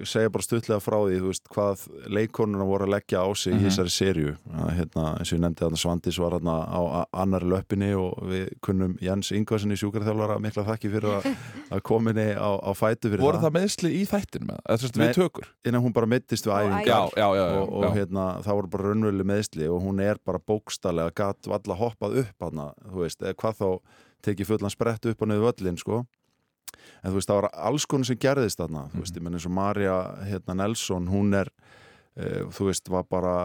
[0.09, 1.83] segja bara stuttlega frá því, þú veist, hvað
[2.15, 4.33] leikonuna voru að leggja á sig í þessari serju.
[4.51, 8.17] Að, hérna, eins og ég nefndi að Svandís var hérna á a- annarri löppinni og
[8.31, 11.29] við kunnum Jens Ingvarsen í sjúkarþjálfara mikla þakki fyrir að,
[11.77, 13.47] að kominni á, á fætu fyrir Voru það.
[13.49, 15.07] það meðsli í þættin með, eða þess að Nei.
[15.07, 17.83] við tökur Innan hún bara mittist við Og æfingar Já, já, já, já, og, og
[17.85, 17.91] já.
[17.99, 22.47] hérna, það voru bara raunveruleg meðsli og hún er bara bókstallega gatt valla hoppað upp
[22.47, 23.67] hana, þú veist, eða hvað þá
[24.21, 26.03] tekið fullan sprett upp á niður völlin sko.
[27.03, 29.45] En þú veist, það var alls konar sem gerðist þarna, þú veist, ég menn eins
[29.49, 29.97] og Marja
[30.29, 31.49] hérna, Nelson, hún er
[32.15, 33.35] e, þú veist, var bara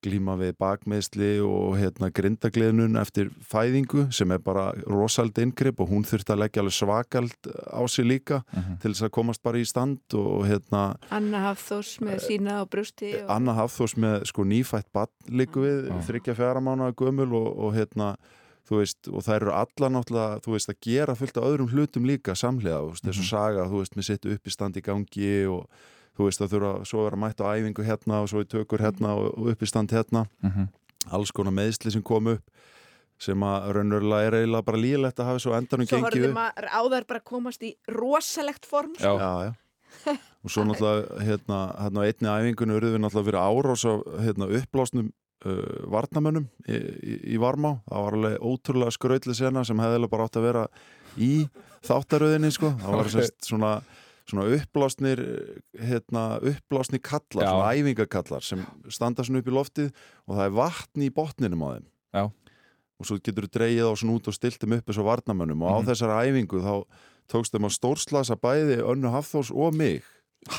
[0.00, 6.06] glíma við bakmeðsli og hérna grindagliðnun eftir fæðingu sem er bara rosald inngrip og hún
[6.08, 8.78] þurfti að leggja alveg svakald á sig líka Mhm.
[8.80, 13.12] til þess að komast bara í stand og hérna Anna Hafþós með sína á brústi
[13.22, 13.28] og...
[13.28, 16.00] Anna Hafþós með sko nýfætt bann líku við, Já.
[16.08, 18.14] þryggja fjara mánuða gömul og, og hérna
[18.70, 22.04] þú veist, og það eru alla náttúrulega þú veist, að gera fullt af öðrum hlutum
[22.06, 25.32] líka samhliða, þú veist, þessu saga, þú veist, með sitt upp í stand í gangi
[25.50, 25.64] og
[26.16, 28.84] þú veist, það þurfa svo að vera mætt á æfingu hérna og svo í tökur
[28.86, 30.68] hérna og, og upp í stand hérna Mhm.
[31.10, 32.42] alls konar meðsli sem kom upp
[33.20, 36.38] sem að raunverulega er eiginlega bara líðilegt að hafa svo endanum Svo gengið horfðum upp
[36.38, 39.04] maður á þær bara að komast í rosalegt form sko.
[39.04, 39.18] Já.
[39.20, 40.16] já, já.
[40.44, 43.92] og svo náttúrulega hérna, hérna á einni æfingunni urðu við náttúrulega fyrir árás á
[44.24, 45.10] hérna, uppblásnum
[45.46, 50.26] uh, varnamönnum í, í, í Varmá það var alveg ótrúlega skrautli sena sem hefði bara
[50.28, 50.66] átt að vera
[51.18, 51.32] í
[51.86, 53.14] þáttaröðinni sko, það var Ok.
[53.16, 53.72] sérst svona
[54.30, 55.18] svona uppblásnir
[55.74, 57.48] hérna, uppblásnir kallar, Já.
[57.50, 58.60] svona æfingakallar sem
[58.92, 59.88] standa svona upp í loftið
[60.28, 62.22] og það er vatn í botninum á þeim Já.
[63.00, 65.72] og svo getur þú dreigið á svona út og stiltum upp eins og varnamönnum og
[65.72, 65.88] á Mhm.
[65.90, 66.74] þessari æfingu þá
[67.32, 70.02] tókst þeim að stórslasa bæði Önnu Hafþórs og mig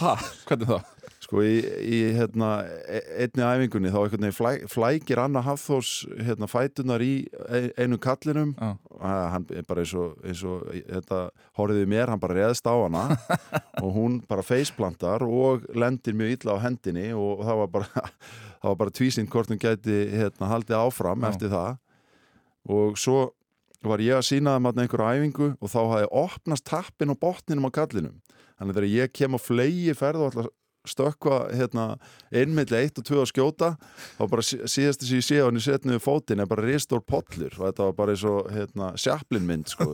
[0.01, 0.15] Ha,
[0.45, 0.83] hvernig það?
[1.31, 5.91] Sko í, í hérna, e- einni æfingunni þá einhvern veginn flæ, flækir Anna Hafþórs
[6.27, 8.51] hérna, fætunar í e- einum kallinum.
[8.59, 11.21] Að hann bara eins og, eins og þetta
[11.55, 13.05] horfiði mér, hann bara reðst á hana.
[13.81, 18.05] Og hún bara feisplantar og lendir mjög illa á hendinni og það var bara,
[18.59, 21.31] það var bara tvísýnd hvort hún gæti hérna, haldið áfram Já.
[21.31, 21.79] eftir það.
[22.67, 23.29] Og svo
[23.87, 27.71] var ég að sína þeim þarna einhverju æfingu og þá hafði opnast tappin á botninum
[27.71, 28.19] á kallinum.
[28.59, 31.83] Þannig að þegar ég kem á flegi ferð og ætla að stökkva hérna,
[32.33, 33.67] einmittli eitt og tvö að skjóta
[34.17, 37.03] þá bara sí- síðast þess að ég sé á henni setniðu fótinn er bara ristór
[37.05, 39.87] pollur og þetta var bara eins og hérna, sjaplinmynd sko,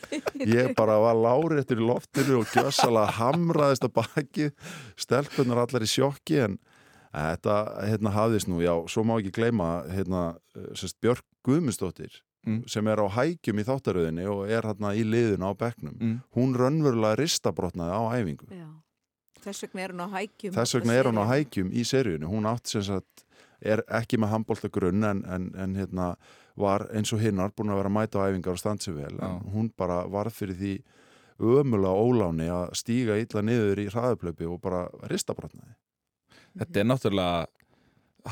[0.58, 4.50] ég bara var láréttur í loftinu og gjössalega hamraðist að baki
[4.98, 6.58] stelpunar allar í sjokki en
[7.14, 10.32] þetta hérna hafðist nú, já, svo má ekki gleyma hérna,
[10.74, 12.58] sérst, Björk Guðmundsdóttir Mm.
[12.68, 16.18] sem er á hækjum í þáttaröðinni og er hérna í liðinu á bekknum Mm.
[16.36, 18.66] hún raunverulega ristabrotnaði á æfingu Já.
[19.44, 20.54] Þess vegna er hún á hækjum.
[20.56, 23.24] þess vegna er hún á hækjum í seríunni hún átt sem sagt
[23.64, 26.14] er ekki með handbólta grunn en, en, en hérna
[26.60, 29.14] var eins og hinnar búin að vera að mæta á æfingar og standa sig vel
[29.14, 29.54] en Já.
[29.54, 30.74] hún bara varð fyrir því
[31.40, 35.74] ömulega óláni að stíga illa niður í hraðuplöpi og bara ristabrotnaði
[36.54, 37.46] Þetta er náttúrulega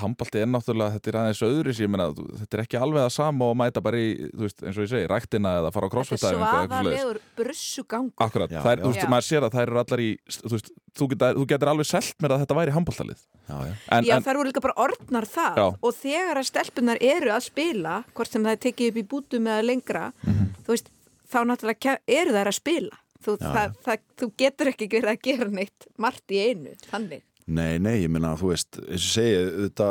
[0.00, 3.12] handbalti er náttúrulega, þetta er aðeins öðru ég meina, þú- þetta er ekki alveg það
[3.12, 5.92] sama og mæta bara í, þú veist, eins og ég segi, ræktina eða fara á
[5.92, 8.14] Þetta er svaðalegur brussugangur.
[8.24, 8.82] Akkurat, Já, það er, já.
[8.84, 9.10] þú veist, Já.
[9.12, 12.16] maður sér að þær eru allar í þú veist, þú getur, þú getur alveg selt
[12.24, 13.74] mér að þetta væri handbaltalið já, já.
[13.92, 15.66] en, Já, en, þær voru líka bara orðnar það Já.
[15.82, 19.46] og þegar að stelpunar eru að spila hvort sem það er tekið upp í bútum
[19.52, 20.04] eða lengra
[20.64, 20.88] þú veist,
[21.32, 25.48] þá náttúrulega eru þær að spila þú, það, það, þú getur ekki verið að gera
[25.52, 29.88] neitt margt í einu, þannig Nei, nei, ég minna, þú veist, eins og segi, þetta,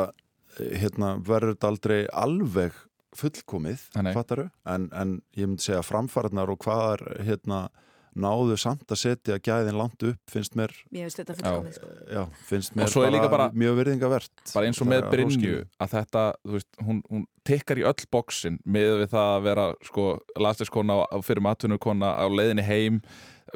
[0.80, 2.72] hérna, verður þetta aldrei alveg
[3.16, 3.82] fullkomið,
[4.16, 7.66] fattaru, en, en ég myndi segja framfarnar og hvað er, hérna,
[8.12, 11.90] náðu samt að setja gæðin langt upp, finnst mér, Mér finnst þetta fullkomið sko.
[12.12, 14.32] já, finnst mér líka bara- mjög virðingavert.
[14.52, 18.04] bara eins og með að Brynju að þetta, þú veist, hún, hún tekkar í öll
[18.12, 20.06] bóksin með við það að vera sko,
[20.44, 23.00] lastiskona og fyrir matvinnukona á leiðinni heim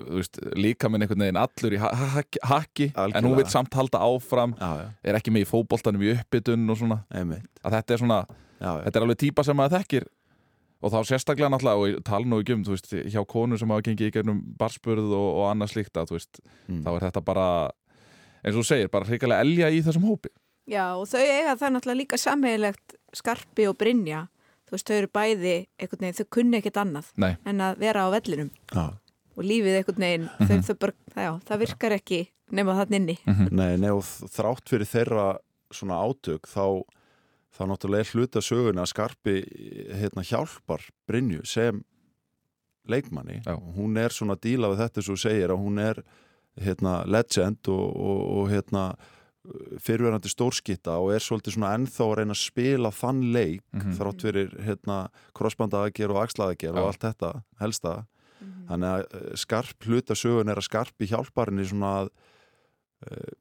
[0.09, 3.99] veist, líka minn einhvern veginn allur í ha ha hakki, en hún vil samt halda
[4.05, 7.95] áfram Já, já, er ekki með í fótboltanum í uppbytun og svona, einmitt, að þetta
[7.97, 8.83] er svona já, já.
[8.87, 10.09] þetta er alveg típa sem maður þekkir
[10.85, 13.71] og þá sérstaklega náttúrulega, og ég tala nú ekki um þú veist, hjá konu sem
[13.73, 16.83] hafa gengið í gegnum barspurð og, og annað slíkt að, þú veist, Mm.
[16.83, 17.47] þá er þetta bara
[18.43, 20.31] eins og þú segir, bara hrikalega elja í þessum hópi
[20.67, 24.25] Já, og þau eiga það náttúrulega líka sammeilegt skarpi og Brynja
[24.67, 27.37] þú veist, þau eru bæði einhvern veginn, þau kunni ekkert annað Nei.
[27.47, 28.87] en að vera á vellinum Já.
[29.37, 32.20] Og lífið veginn, þau, þau bara, það, já, það virkar ekki
[32.57, 33.16] nema þann inni.
[33.51, 35.27] Nei, nei, og þrátt fyrir þeirra
[35.75, 36.83] svona átök, þá
[37.57, 39.35] þá náttúrulega er hluta söguna að skarpi
[39.96, 41.83] hérna, hjálpar Brynju sem
[42.88, 43.40] leikmanni.
[43.46, 43.57] Já.
[43.77, 46.03] hún er svona díla við þetta svo segir að hún er
[46.61, 48.85] hérna, legend og, og, og hérna
[49.83, 53.92] fyrirverandi stórskitta og er svolítið svona ennþá að reyna að spila þann leik Mhm.
[53.99, 54.96] þrátt fyrir hérna
[55.38, 57.92] krossbandaðager og axlaðager og allt þetta helsta
[58.68, 62.12] þannig að eh, skarp hluta sögun er að skarpi hjálparinni svona að
[63.07, 63.35] uh,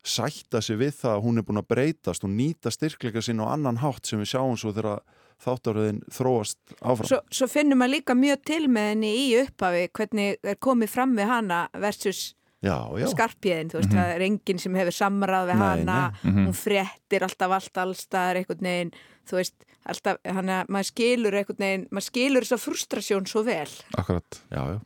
[0.00, 3.52] sætta sig við það að hún er búin að breytast og nýta styrkleika sín á
[3.52, 5.02] annan hátt sem við sjáum svo þegar
[5.40, 7.08] þáttaröðin þróast áfram.
[7.08, 11.14] Svo, svo finnum maður líka mjög til með henni í upphafi hvernig er komið fram
[11.16, 13.96] við hana versus skarpiðin, þú veist, Mhm.
[13.98, 16.30] það er enginn sem hefur samráð við Nei, hana, nei.
[16.32, 16.46] Mhm.
[16.46, 18.92] hún fréttir alltaf allt allstaðar einhvern veginn,
[19.28, 19.54] þú veist,
[19.86, 23.68] alltaf, hann að maður skilur einhvern veginn, maður skilur þessa frustrasjón svo vel.
[23.96, 24.80] Akkurat já, já,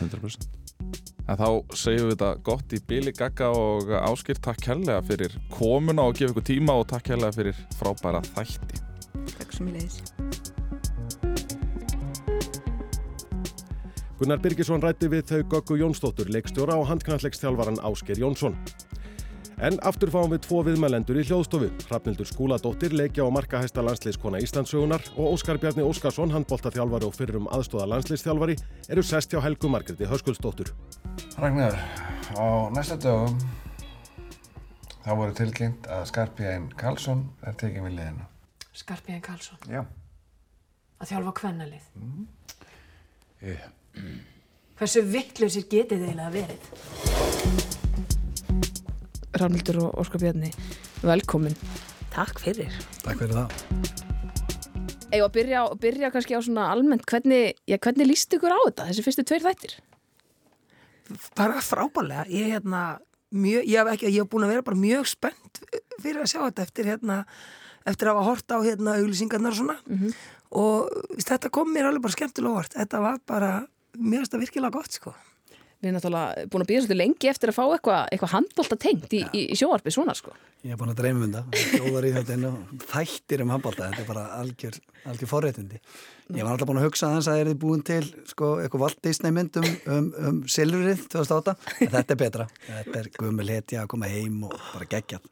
[0.00, 0.46] 100%
[1.28, 6.06] En þá segjum við þetta gott í Bili Gagga og Áskir, takk kærlega fyrir komuna
[6.08, 8.80] og gefa ykkur tíma og takk kærlega fyrir frábæra þætti.
[9.36, 10.37] Takk sem ég leiðis.
[14.18, 18.56] Gunnar Birgisson rætti við þau Göggu Jónsdóttur, leikstjóra og handknallegstjálfaran Ásker Jónsson.
[19.62, 21.68] En aftur fáum við tvo viðmælendur í hljóðstofu.
[21.86, 27.86] Hrafnildur Skúladóttir, leikja og markahæsta landsliðskona Íslandsugunar og Óskar Bjarni Óskarsson, handbóltaþjálfari og fyrrum aðstóða
[27.92, 28.58] landsliðstjálfari,
[28.90, 30.74] eru sest hjá Helgu Margreti Höskuldsdóttur.
[31.38, 31.78] Ragnar,
[32.34, 33.38] á næsta dögum
[35.06, 38.28] þá voru tilkynnt að Skarpjæn Karlsson er tekið við liðina.
[38.82, 39.84] Skarpjæn Karlsson Já.
[40.98, 41.90] að þjálfa kvennalið.
[43.46, 43.66] Eh,
[44.78, 46.62] Hversu vittlausir getið eiginlega verið?
[49.38, 50.52] Rafnildur og Óskar Bjarni,
[51.02, 51.56] velkomin.
[52.14, 52.72] Takk fyrir.
[53.04, 53.48] Takk fyrir það.
[55.08, 58.88] Eða að byrja, byrja kannski á svona almennt, hvernig, já, hvernig líst ykkur á þetta,
[58.90, 59.76] þessi fyrstu tveir þættir?
[61.38, 62.26] Bara frábærlega.
[62.28, 62.82] Ég, hérna,
[63.34, 65.62] mjög, ég hef ekki, ég hef búin að vera bara mjög spennt
[66.02, 67.22] fyrir að sjá þetta eftir hérna
[67.88, 69.76] eftir að hafa hort á hérna auglýsingarnar og svona
[70.48, 73.52] og veist, þetta kom mér alveg bara skemmtilega óvart þetta var bara,
[73.96, 75.14] mér finnst það virkilega gott sko
[75.78, 79.12] Við erum náttúrulega búin að býða svolítið lengi eftir að fá eitthvað eitthva handbólta tengt
[79.14, 80.32] í, í, í sjóarpi svona sko.
[80.66, 82.48] Ég er búin að dreyma um það, þjóðar í þetta
[82.90, 84.78] þættir um handbólta, þetta er bara algjör,
[85.12, 85.78] algjör forréttindi.
[86.34, 88.00] Ég var alltaf búin að hugsa þess að það er búin til
[88.32, 91.54] sko, eitthvað Walt Disney mynd um, um, um Silfrið 2008,
[91.86, 92.48] en þetta er betra.
[92.66, 95.22] Þetta er gummul hetja að koma heim og bara gegja.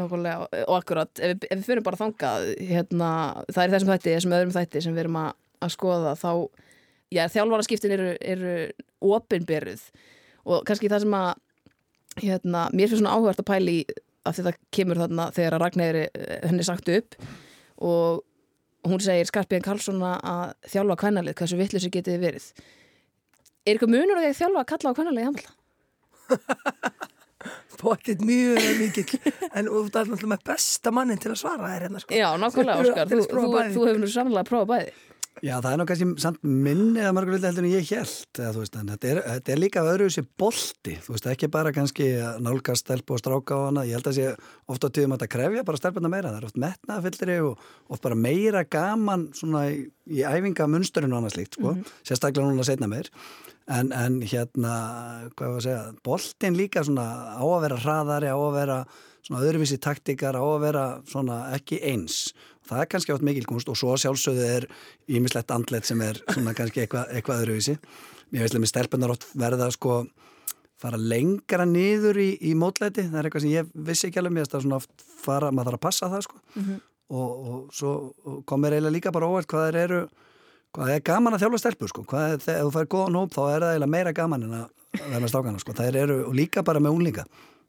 [0.00, 3.12] Nákvæmlega og akkurat, ef, við- ef við fyrir bara þangað, hérna,
[3.52, 6.32] það er þessum þætti, þessum öðrum þætti sem við erum að, að skoða, þá,
[7.10, 8.54] já, þjálfaraskiptin eru, eru
[9.00, 9.84] opinberuð
[10.46, 11.30] og kannski það sem að,
[12.22, 13.76] hérna, mér finnst svona áhugart að pæli
[14.28, 16.02] að þetta kemur þarna þegar að Ragnæri
[16.44, 17.16] henni sagt upp
[17.80, 18.24] og
[18.88, 22.46] hún segir Skarpiðin Karlsson að þjálfa kvænalið, hversu vittlusi getið þið verið.
[23.66, 25.50] Er eitthvað munur að því að þjálfa að kalla á kvænalið í handla?
[27.80, 29.20] Pottit mjög mikill
[29.56, 32.80] en þú ert alltaf með besta mannin til að svara þér hérna sko Já, nákvæmlega,
[32.84, 34.92] Óskar, þú, þú, þú hefur nú sannlega að prófa bæði.
[35.40, 38.50] Já, það er nú kannski samt minni að margur vilja heldur en ég held eða,
[38.58, 42.08] veist, þetta, er, þetta er líka öðru þessi bolti, þú veist, ekki bara kannski
[42.44, 44.26] nálgast stelpu og stráka á hana ég held að sé
[44.68, 48.20] ofta tíðum að þetta krefja bara stelpuna meira, það er oft metnaðfyllri og oft bara
[48.26, 49.78] meira gaman svona í,
[50.12, 51.72] í æfingamunsturinn og annað slíkt sko,
[52.04, 53.08] sérstaklega núna setna meir.
[53.70, 54.74] En, en hérna
[55.38, 58.78] hvað var að segja, boltin líka svona á að vera hraðari, á að vera
[59.24, 62.26] svona öðruvísi taktikar, á að vera svona ekki eins
[62.70, 64.66] það er kannski átt mikil kunst og svo sjálfsögðu er
[65.10, 67.76] ímislegt andlet sem er svona kannski eitthvað, eitthvað öðruvísi.
[68.30, 69.96] Mér veist að með stelpunar oft verða sko
[70.80, 73.04] fara lengra niður í, í mótlæti.
[73.10, 74.36] Það er eitthvað sem ég vissi ekki alveg.
[74.38, 76.40] Mér að svona oft fara, maður þarf að passa það sko.
[77.10, 77.92] Og, og svo
[78.46, 80.02] komir eiginlega líka bara óvært hvað þeir eru
[80.70, 82.04] hvað er gaman að þjálfa stelpur sko.
[82.06, 85.16] Hvað er, þegar þú fær góðan hóp þá er það eiginlega meira gaman en að
[85.16, 85.74] með stákana sko.
[85.74, 87.26] Það eru og líka bara með unlinga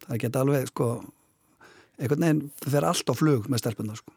[0.07, 0.87] það geta alveg sko
[2.01, 4.15] einhvern veginn það fer allt á flug með stelpunar sko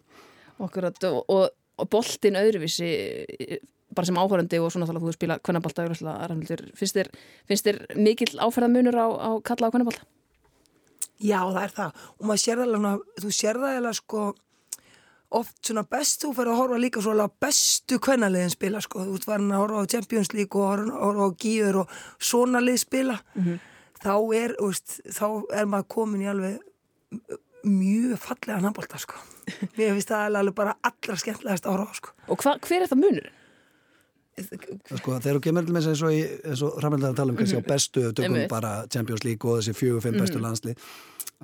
[0.62, 1.49] Akkurat, og, og,
[1.83, 2.90] og boltin öðruvísi
[3.95, 5.85] bara sem áhörandi og svona þá að þú spila kvennabolta
[6.79, 7.11] finnst þér,
[7.47, 10.03] finnst þér mikill áferðamunur á, á kalla á kvennabolta?
[11.23, 12.01] Já, það er það.
[12.19, 14.25] Og maður sér það alveg, svona- þú sér það alveg sko
[15.35, 19.05] oft svona best þú fyrir að horfa líka svo alveg á bestu kvennaliðin spila sko,
[19.07, 22.61] þú ert farin að horfa á Champions League og horfa, horfa á Gíður og svona
[22.62, 23.17] lið spila.
[24.05, 26.61] Þá er, veist, þá er maður komin í alveg
[27.64, 29.14] mjög fallega nambólta sko.
[29.77, 32.14] Mér finnst það alveg bara allra skemmtilegast að horfa á sko.
[32.29, 33.33] Og hva, hver er það munur?
[34.35, 37.37] Sko, þegar þú kemur til með eins og, í, eins og Ramildar að tala um
[37.38, 40.46] kannski á bestu tökum bara Champions League og þessi fjögur, fimm bestu Mhm.
[40.48, 40.81] landslið.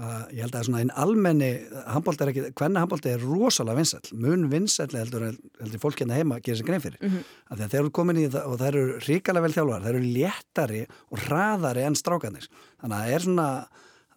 [0.01, 1.49] Uh, ég held að svona einn almenni
[1.93, 4.11] handbólti er ekki, hvenna handbólti er rosalega vinsæll.
[4.17, 5.27] Mun vinsæll heldur,
[5.61, 6.99] heldur fólk hérna heima gerir sér grein fyrir.
[7.03, 7.23] Mhm.
[7.51, 9.95] af því að þeir eru komin í það og það eru ríkalega vel þjálfar, þeir
[9.95, 12.49] eru léttari og hraðari enn strákanir
[12.81, 13.49] þannig að það er svona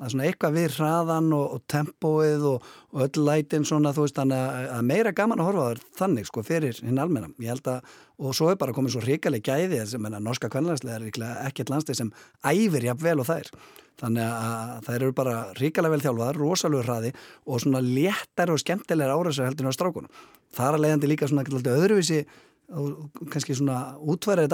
[0.06, 4.18] er svona eitthvað við hraðan og, og tempóið og, og öll lætin svona þú veist
[4.18, 7.32] þannig að, að meira gaman að horfa á þær þannig sko fyrir hinn almenna.
[7.44, 10.52] Ég held að, og svo er bara komið svo ríkaleg gæði sem en að norska
[10.54, 12.14] kvennlæslega er líklega ekkert landslið sem
[12.50, 13.52] æfir jafn vel og þær.
[14.04, 17.12] Þannig að þær eru bara ríkalega vel þjálfaðar, rosalega hraði
[17.46, 20.24] og svona léttari og skemmtilegar árásar heldur á strákunum.
[20.54, 21.46] Það er að leiðandi líka svona
[21.78, 22.24] öðruvísi
[22.74, 24.50] og kannski svona útfærið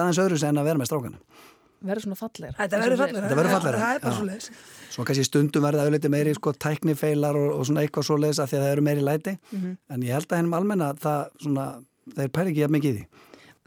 [1.79, 2.55] Verður svona fallegra?
[2.59, 3.79] Þetta verður verður fallegra.
[3.79, 4.17] Það er bara já.
[4.19, 4.49] svoleiðis.
[4.89, 8.57] Svo kannski stundum verða auðvitað meiri sko tæknifeilar og, og svona eitthvað svoleiðis að því
[8.59, 9.77] að það eru meiri læti Mhm.
[9.95, 11.67] en ég held að hennum almenna að það svona,
[12.15, 13.05] þeir pæri ekki jafn mikið í því.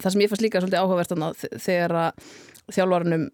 [0.03, 2.13] Það sem ég fannst líka svolítið áhugavert þegar að
[2.73, 3.31] þjálfarnum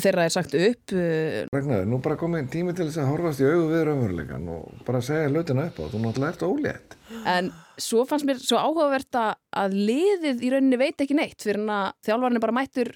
[0.00, 3.48] þeirra er sagt upp uh, Ragnar, nú bara komið tími til þess að horfast í
[3.50, 5.84] augu við raunveruleikan og bara segja hlutina upp á.
[5.92, 6.96] Þú náttúrulega ert ólétt.
[7.28, 11.92] en svo fannst mér svo áhugavert að- liðið í rauninni veit ekki neitt fyrir að
[12.06, 12.88] þjálfarinn er bara mættur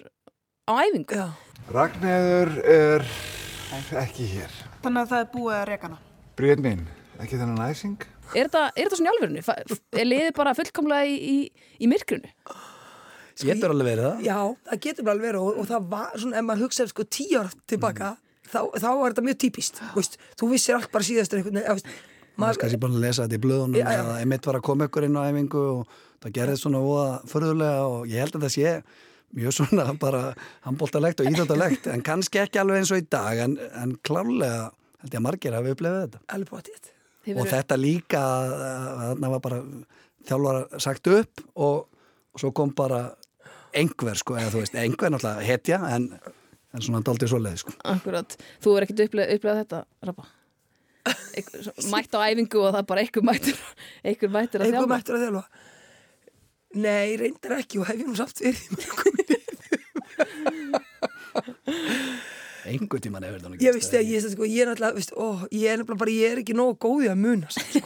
[0.68, 1.16] á æfingu.
[1.16, 1.26] Já.
[1.72, 3.04] Ragnæður er
[4.04, 4.52] ekki hér.
[4.84, 5.98] Þannig að það er búið að reka hana.
[6.38, 6.84] Bríð mín,
[7.18, 7.96] ekki þennan æsing?
[8.36, 9.42] Er þetta, er þetta svona í?
[9.44, 9.56] Fa-
[9.98, 11.36] Er liðið bara fullkomlega í, í,
[11.80, 12.28] í myrkrunu?
[13.38, 14.22] Getur alveg verið það?
[14.26, 17.38] Já, það getur alveg verið og, og það var svona, ef maður hugsaði sko tíu
[17.38, 18.08] ára tilbaka,
[18.50, 21.92] þá, þá var þetta mjög típist, veist, þú vissir allt bara síðastur einhvern veginn,
[22.38, 24.00] maður er kannski búin að lesa þetta í blöðunum Já, já.
[24.02, 27.86] eða einmitt var að koma ykkur inn á æfingu og það gerðist svona óða förðulega
[27.94, 28.74] og ég held að það sé
[29.36, 30.22] mjög svona bara
[30.64, 34.70] handbóltalegt og íþjóttalegt en kannski ekki alveg eins og í dag en, en klárlega
[35.02, 36.88] held ég að margir hafi upplefið þetta alveg bótið.
[37.36, 38.56] og þetta líka að
[39.04, 39.60] þarna var bara
[40.28, 41.84] þjálfara sagt upp og,
[42.32, 43.02] og svo kom bara
[43.76, 46.08] einhver sko, eða þú veist, einhver náttúrulega hetja en,
[46.72, 47.74] en svona daldið svoleið sko.
[47.92, 48.32] Akkurat.
[48.64, 50.24] Þú er ekkert upplegað, upplegað þetta, Rappa?
[51.36, 53.60] Einhver- svo- Mætt á æfingu og það er bara einhver mættur,
[54.08, 54.94] einhver mættur að Einhver þjálfa.
[54.96, 55.44] mættur að þjálfa.
[56.76, 59.14] Nei, reyndar ekki og hef ég nú samt verið í mörgum.
[62.68, 65.48] einhver tíman hefur þetta nú Ég veist að ég, sko, ég er náttúrulega, veist, ó,
[65.48, 67.82] ég er náttúrulega bara, ég er ekki nógu góði að muna, sko.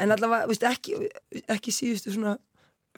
[0.00, 0.14] en
[0.50, 0.98] veist, ekki,
[1.46, 2.36] ekki síðustu svona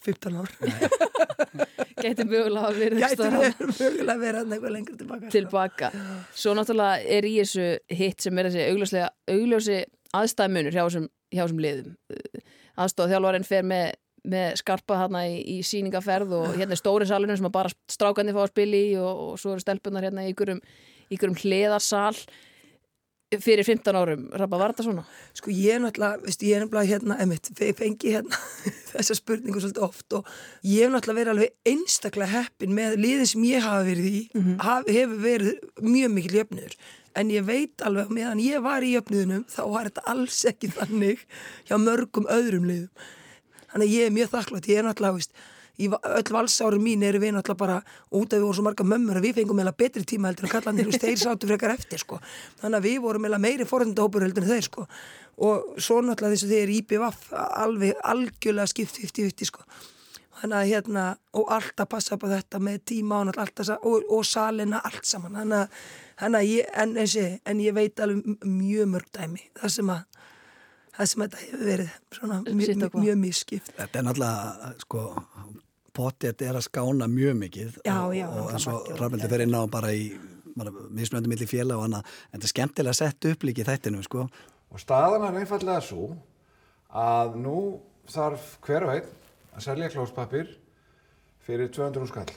[0.02, 0.50] 15 ár
[2.02, 5.32] Gæti mögulega að vera Gæti mögulega að vera eitthvað lengur tilbaka sko.
[5.36, 5.90] tilbaka
[6.34, 9.78] Svo náttúrulega er í þessu hitt sem er þessi augljóslega, augljósi
[10.16, 11.94] aðstæðmunur hjá þessum, hjá þessum liðum
[12.82, 13.92] aðstóð þjálfarinn fer með,
[14.22, 18.44] með skarpa hana í, í síningaferð og hérna er stóri salunum sem bara strákandi fá
[18.44, 20.62] að spila í og, og svo eru stelpunar hérna í ykkurum,
[21.10, 22.14] ykkurum hliðarsal
[23.40, 25.02] fyrir 15 árum, Rappa, var þetta svona?
[25.36, 27.48] Sko ég er náttúrulega, veist, ég er náttúrulega hérna, emitt,
[27.78, 28.40] fengi hérna
[28.92, 30.28] þessa spurningu svolítið oft og
[30.68, 34.42] ég hef náttúrulega verið alveg einstaklega heppin með liðin sem ég hafa verið í mm
[34.42, 34.58] -hmm.
[34.66, 36.76] haf, hefur verið mjög mikil jöfnur
[37.16, 41.26] en ég veit alveg meðan ég var í jöfnuðunum þá var þetta alls ekki þannig
[41.68, 43.10] hjá mörgum öðrum liðum
[43.72, 45.42] þannig að ég er mjög þakklátt, ég er náttúrulega, veist
[45.80, 47.76] í öll valsári mín eru við náttúrulega bara
[48.12, 50.52] út af við vorum svo marga mömmur að við fengum meila betri tíma heldur en
[50.52, 52.18] kallanir og þeir sátu frekar eftir sko.
[52.60, 54.86] þannig að við vorum meila meiri forðundahópur heldur en þeir sko.
[55.38, 57.24] og svo náttúrulega þess að þeir íbjöf
[57.64, 59.64] alveg algjörlega skipt 50-50 sko.
[60.42, 63.32] þannig að hérna og alltaf passa upp á þetta með tíma og,
[63.80, 65.84] og, og salina allt saman þannig að,
[66.20, 70.04] þannig að ég, en, en, en ég veit alveg mjög mörg dæmi það sem að
[70.96, 73.72] það sem þetta hefur verið svona mjög, mjög misskipt.
[73.78, 75.04] Þetta er náttúrulega sko
[75.96, 79.56] potið er að skána mjög mikið já, já, og, og eins og Rafnildur fer inn
[79.56, 80.06] á bara í
[80.92, 84.26] mismjöndum millir félag og annað en þetta er skemmtilega að setja upp líki þættinu sko.
[84.72, 86.10] og staðan er einfallega svo
[87.02, 87.58] að nú
[88.12, 89.10] þarf hver og einn
[89.52, 90.56] að selja klóspapir
[91.46, 92.28] fyrir 200 skall.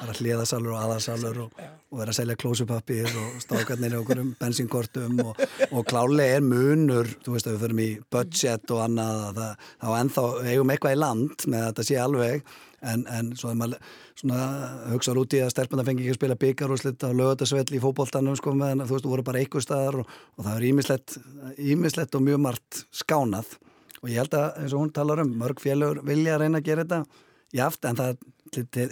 [0.00, 4.32] Bara hliðasalur og aðarsalur og, og vera að selja klósupapir og stákarnir í okkur um
[4.40, 9.22] bensinkortum og, og klálega er munur þú veist að við förum í budget og annað
[9.38, 12.52] það, þá ennþá eigum eitthvað í land með að þetta sé alveg.
[12.80, 14.44] En, en svo er maður svona
[14.88, 17.80] hugsaður út í að stelpuna fengi ekki að spila byggar og slitt á lögatarsvell í
[17.82, 21.18] fókbóltanum sko meðan þú veist þú voru bara eitthvað staðar og, og það er ímislegt,
[21.60, 23.58] ímislegt og mjög margt skánað.
[24.00, 26.70] Og ég held að eins og hún talar um mörg félögur vilja að reyna að
[26.70, 28.22] gera þetta jáft en það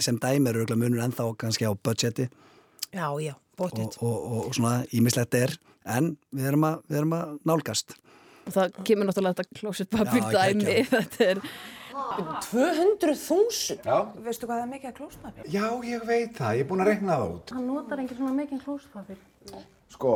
[0.04, 2.28] sem dæmi eru munur ennþá kannski á budgeti.
[2.92, 3.98] Já, já, budget.
[4.00, 5.56] Og, og, og svona ímislegt er
[5.88, 7.96] en við erum að, við erum að nálgast.
[8.48, 11.42] Og það kemur náttúrulega þetta klósitpapir dæmi þetta er
[12.48, 15.48] 200.000 Veistu hvað það er mikið að klóspapir?
[15.52, 17.52] Já, ég veit það, ég er búin að rekna það út.
[17.56, 19.18] Hann notar ekki svona mikið klóspapir
[19.92, 20.14] Sko,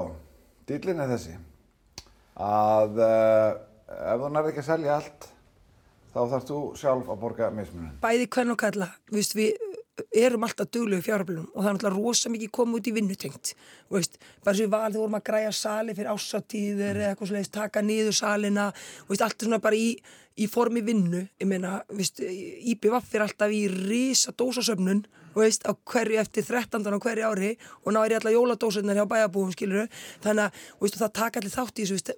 [0.69, 1.37] dýllin er þessi
[2.43, 3.51] að uh,
[3.93, 5.29] ef þú nærði ekki að selja allt
[6.13, 7.95] þá þarfst þú sjálf að borga mismunin.
[8.03, 9.57] Bæði hvern og kalla, Vist, við
[10.17, 13.53] erum alltaf dögluðu fjáröflunum og það er náttúrulega rosa mikið komið út í vinnutengt
[13.93, 17.83] veist, bara sem við valið vorum að græja sali fyrir ásáttíðir eða eitthvað svolítið taka
[17.85, 18.69] niður salina,
[19.09, 19.91] veist, allt svona bara í,
[20.41, 25.05] í formi vinnu, ég meina IPVF er alltaf í risa dósasöfnun
[25.37, 26.89] veist, á hverju eftir 13.
[26.89, 27.55] á hverju ári
[27.85, 29.89] og ná er ég alltaf jóladósunar hjá bæjabúum skiluru,
[30.25, 32.17] þannig að veist, það taka allir þátt í þessu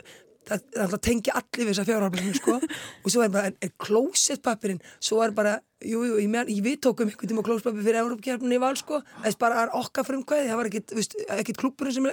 [0.49, 2.57] það, það tengja allir við þessa fjárhaldinu sko.
[3.05, 5.53] og svo er bara, er, klósettpapirinn svo er bara,
[5.85, 9.41] jú, jú, ég, ég við tókum einhvern tíma klósettpapir fyrir Európa-kjörnum í val sko, þess
[9.41, 10.67] bara er okkar frumkvæði það var
[11.39, 12.05] ekkert klúpurinn sem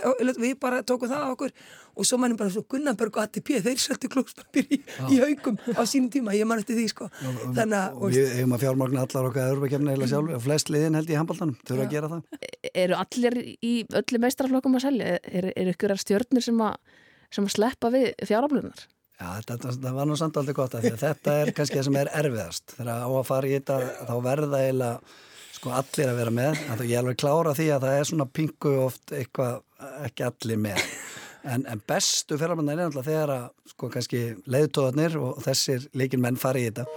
[0.42, 1.52] við bara tókum það á okkur.
[2.00, 4.74] Og svo mannum bara svo Gunnarberg og ATP, þeir söldu klósettpapir í,
[5.12, 7.06] í haugum á sínum tíma, ég man eftir því sko.
[7.20, 11.20] Þannig að við hefum að fjármagna allar okkar Európa-kjörnum eða sjálf, flest liðin held ég
[11.20, 11.22] í
[11.76, 12.22] að gera það.
[12.72, 14.88] Eru allir í öllu meistrarflokkum að
[17.32, 18.86] sem að að sleppa við fjáraflunar.
[19.22, 22.10] Já, þetta, þetta var nú samt aldrei gott að þetta er kannski það sem er
[22.24, 22.74] erfiðast.
[22.78, 23.76] Þegar á að fara í þetta
[24.08, 25.18] þá verða eiginlega
[25.58, 26.62] sko allir að vera með.
[26.64, 30.26] Þannig að ég er alveg klára því að það er svona pingu oft eitthvað ekki
[30.26, 30.88] allir með.
[31.42, 34.22] En, en bestu fjáraflunar er náttúrulega þegar að sko kannski
[34.54, 36.88] leiðtóðarnir og þessir líkin menn fara í þetta.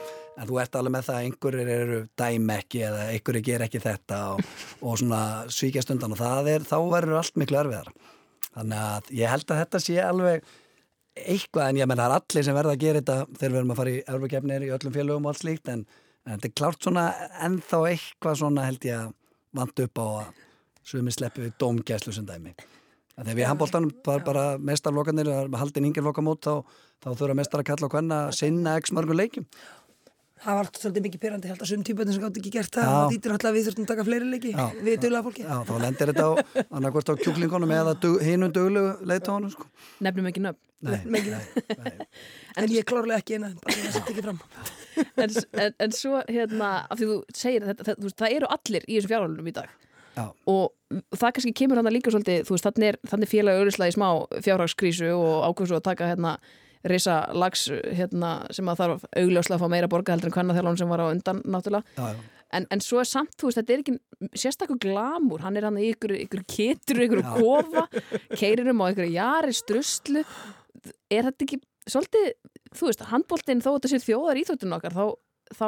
[0.41, 3.85] En þú ert alveg með það að einhverjir eru dæm ekki eða einhverjir ger ekki
[3.85, 4.43] þetta og,
[4.81, 5.23] og svona
[5.53, 7.93] svíkjast undan og það er, þá verður allt miklu erfiðar.
[8.55, 10.53] Þannig að ég held að þetta sé alveg
[11.15, 13.75] eitthvað en ég menn það er allir sem verða að gera þetta þegar við erum
[13.75, 15.85] að fara í erfakefnir í öllum félögum og allt slíkt en,
[16.27, 17.05] en þetta er klárt svona
[17.47, 19.13] ennþá eitthvað svona held ég að
[19.55, 20.41] vant upp á að
[20.85, 22.55] sumi sleppu við dómgæslu sem dæmi.
[23.15, 26.67] Þegar við handbóltanum var bara mestarlokanir haldin yngir lokamót þá,
[26.99, 29.47] þá þurfa mestar að kalla á hvenna sinna x mörgum leikjum
[30.43, 33.13] það var svolítið mikið pyrrandi held að sum típöðin sem gátt ekki gert það það
[33.13, 34.65] dýtir alltaf að við þurftum að taka fleiri leiki Já.
[34.81, 36.33] við dögulega fólki Já, þá lendir þetta á
[36.65, 39.69] annarkvært á kjúklingunum eða dug, hinum dögulegu leitónum sko.
[40.05, 42.09] Nefnum ekki nöfn Nei, nei, nei.
[42.61, 44.41] En ég klárlega ekki eina bara það setja ekki fram
[45.25, 48.85] en, en, en svo hérna af því þú segir þetta, það, það, það eru allir
[48.85, 49.73] í þessum fjárhaldunum í dag
[50.15, 50.27] Já.
[50.51, 54.09] og það kannski kemur hann að líka svolítið þannig er, er félag auðvitað í smá
[54.45, 56.37] fjárhagskrísu og ákveðs að taka hérna
[56.85, 60.81] risa lags hérna, sem að þarf augljóslega að fá meira borga heldur en hvernig þjálfum
[60.81, 62.31] sem var á undan náttúrulega já, já.
[62.55, 63.95] En, en svo er samt, þú veist, þetta er ekki
[64.39, 67.87] sérstaklega glamur, hann er hann í ykkur, ykkur ketur, ykkur kofa,
[68.39, 71.59] keirinum á ykkur jari struslu er þetta ekki
[71.91, 72.29] svolítið,
[72.77, 75.05] þú veist, handbóltinn þó þetta sé þjóðar íþjóttun okkar þá,
[75.57, 75.67] þá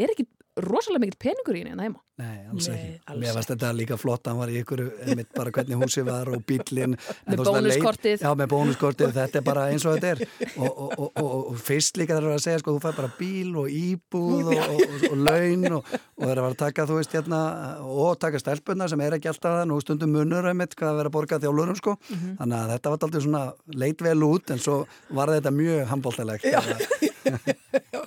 [0.00, 0.26] er ekki
[0.64, 2.03] rosalega mikill peningur í henni en heima.
[2.14, 2.90] Nei, alls Nei, ekki.
[3.10, 6.28] alls Mér varst þetta líka flott, hann var í ykkur, einmitt bara hvernig húsið var
[6.30, 6.92] og bílinn.
[7.26, 8.22] Með bónuskortið.
[8.22, 10.22] Já, með bónuskortið, þetta er bara eins og þetta er.
[10.54, 13.50] Og, og, og, og, og fyrst líka er að segja, sko, þú fær bara bíl
[13.58, 17.18] og íbúð og, og, og, og laun og, og það er að taka, þú veist,
[17.18, 17.42] hérna,
[17.82, 21.10] og taka stelpunna sem er ekki alltaf það, nú stundum munur einmitt hvað að vera
[21.10, 21.96] að borga þjálfurum, sko.
[22.14, 22.38] Mhm.
[22.44, 23.44] Þannig að þetta var aldrei svona
[23.82, 26.46] leit vel út, en svo var þetta mjög handbóltalegt.
[26.46, 28.03] kofi, einmitt.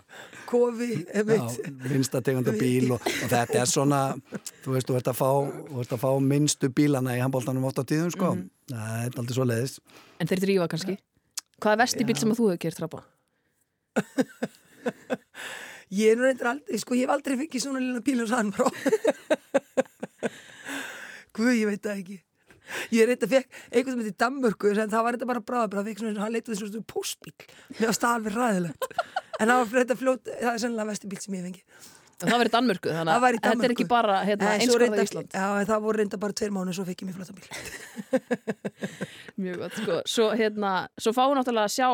[1.37, 1.45] Já,
[1.91, 3.99] vinsta tegunda bíl og, og þetta er svona,
[4.63, 5.29] þú veist, þú ert að fá,
[5.67, 8.33] þú ert að fá minnstu bílana í handbóltanum oft á tíðum, sko.
[8.35, 8.47] Mhm.
[8.71, 9.77] Það er aldrei svo leiðis.
[10.19, 10.97] En þeir drífa kannski.
[11.61, 13.03] Hvað er vesti bíl sem að þú hefur gert trappa?
[15.97, 18.49] Ég er nú reyndir aldrei, sko, ég hef aldrei fengið svona lilla bíl og sann
[18.51, 18.67] frá.
[21.37, 22.17] Guð, ég veit það ekki.
[22.93, 25.91] Ég er reyndir að fekk einhvern sem heitir Danmörku, en það var þetta bara bráðabráð,
[26.21, 27.35] hann leitaði svona postbíl.
[27.77, 28.89] Mér var staðalveg ræðilegt.
[29.37, 31.93] En það var fyrir þetta fljót, það er sennilega vesti bíl sem ég hef fengið.
[32.17, 34.65] Það var í Danmörku, þannig Það að í þetta er ekki bara hérna, Nei, eins
[34.65, 35.35] svo og það reyndar- í Ísland.
[35.37, 38.47] Já, það voru reynda bara tveir mánu, svo fekk ég mér flotta bíl.
[39.43, 39.97] Mjög gott, sko.
[40.09, 41.89] Svo, hérna, svo fáum við náttúrulega að sjá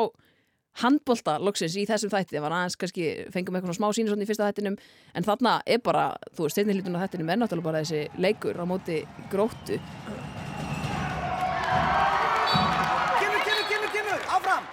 [0.81, 2.37] handbolta loksins í þessum þætti.
[2.37, 4.77] Það var aðeins kannski, fengum eitthvað smá svona í fyrsta þættinum.
[5.13, 8.57] En þarna er bara, þú veist, steinni hlutun á þættinum er náttúrulega bara þessi leikur
[8.57, 9.01] á móti
[9.33, 9.77] gróttu.
[13.19, 14.65] Kemur, kemur, kemur, kemur, áfram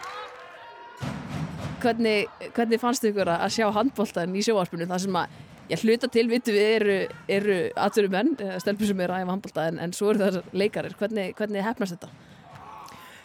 [1.80, 2.26] Hvernig,
[2.56, 4.90] hvernig fannst ykkur að að sjá handboltan í sjóarspunum?
[4.90, 5.38] Það sem að,
[5.70, 6.98] ég hluta til, vitum við, eru,
[7.38, 10.96] eru atvinnum menn, stelpur sem eru að æfa handbolta, en, en svo eru það leikarir.
[11.00, 12.12] Hvernig, hvernig hefnast þetta?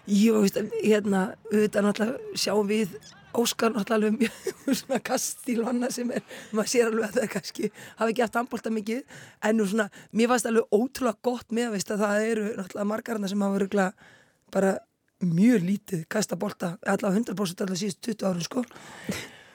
[0.05, 2.95] Jú, veist, hérna, auðvitað náttúrulega sjáum við
[3.41, 6.25] Óskar náttúrulega alveg mjög svona kaststíl og annað sem er,
[6.55, 7.69] maður sér alveg að það kannski
[7.99, 11.93] hafi ekki haft handbólta mikið, en nú svona, mér fannst alveg ótrúlega gott með, veist,
[11.93, 14.11] að það eru náttúrulega margarna sem hafa örgulega
[14.55, 14.75] bara
[15.25, 18.65] mjög lítið kasta bolta, allavega 100% allavega síðust 20 árum, sko.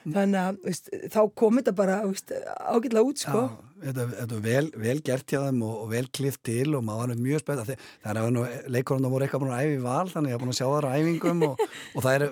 [0.05, 3.43] Þannig að, veist, þá kom þetta bara, veist, ágætlega út, sko.
[3.45, 6.83] Já, þetta, þetta er vel, vel gert hjá þeim og, og vel klift til og
[6.87, 7.71] maður var mjög spennt.
[8.01, 10.53] Er nú, leikurinn voru eitthvað búin að æfa í val þannig að ég er búin
[10.53, 11.63] að sjá það á æfingum og,
[11.95, 12.27] og það er,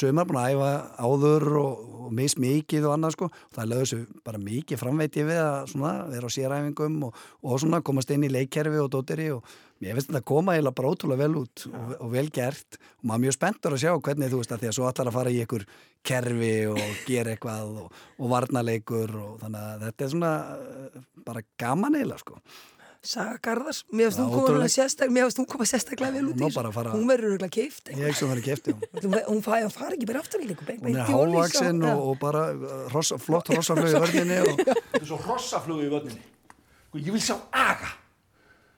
[0.00, 0.70] sömur búin að æfa
[1.08, 5.28] áður og, og mis mikið og annað sko, og það lögur svo bara mikið framveiti
[5.28, 9.30] við að svona, vera á séræfingum og, og svona komast inn í leikkerfi og dótiri
[9.36, 9.54] og
[9.84, 13.06] mér finnst þetta að koma eiginlega bara ótrúlega vel út og, og vel gert og
[13.06, 15.16] maður er mjög spenntur að sjá hvernig þú veist að því að svo allar að
[15.20, 15.66] fara í einhver
[16.04, 21.42] kerfi og gera eitthvað og, og varnaleikur og þannig að þetta er svona eh, bara
[21.60, 22.40] gaman eiginlega sko.
[23.04, 27.34] Saga Garðars, mér finnst hún sérstak, hún koma sérstaklega vel út í fara- Hún verður
[27.34, 27.90] örgulega keift.
[27.92, 27.98] Ég.
[29.28, 30.64] Hún, fari, ekki bara aftur í líku.
[30.64, 35.04] Hún er hávaksin og, og bara uh, ross, flott rossaflög í vörninni og Þetta er
[35.10, 36.24] svo hrossaflugu í vötninni.
[36.88, 37.92] Sko, ég vil sjá aga.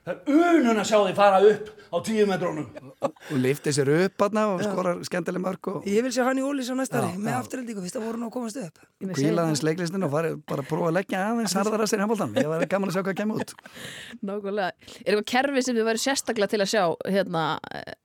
[0.06, 2.66] Það er unun að sjá þig fara upp á tíu metrónum.
[3.02, 6.44] og lifti sér upp aðna og skorar skemmtileg mörg og Ég vil sjá hann í
[6.46, 8.78] Ólís á næsta Já, ári með afturhaldíku fyrst að voru nú að komast upp.
[9.02, 12.38] kvíla aðeins leiklistin og fari, bara prófa að leggja aðeins harðar að sér í handbóltan.
[12.38, 13.54] Ég var gaman að sjá hvað kemur út.
[14.30, 14.70] Nákvæmlega.
[15.02, 17.44] Er eitthvað kerfi sem þið væri sérstaklega til að sjá hérna,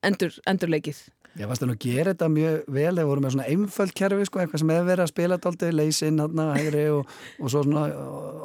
[0.02, 1.04] endur, endurleikið?
[1.40, 4.42] Ég varst að nú gera þetta mjög vel, þeir voru með svona einföld kerfi, sko,
[4.42, 5.38] eitthvað sem hefur verið að spila
[5.78, 7.86] leysinn, hérna, hægri og, og svo svona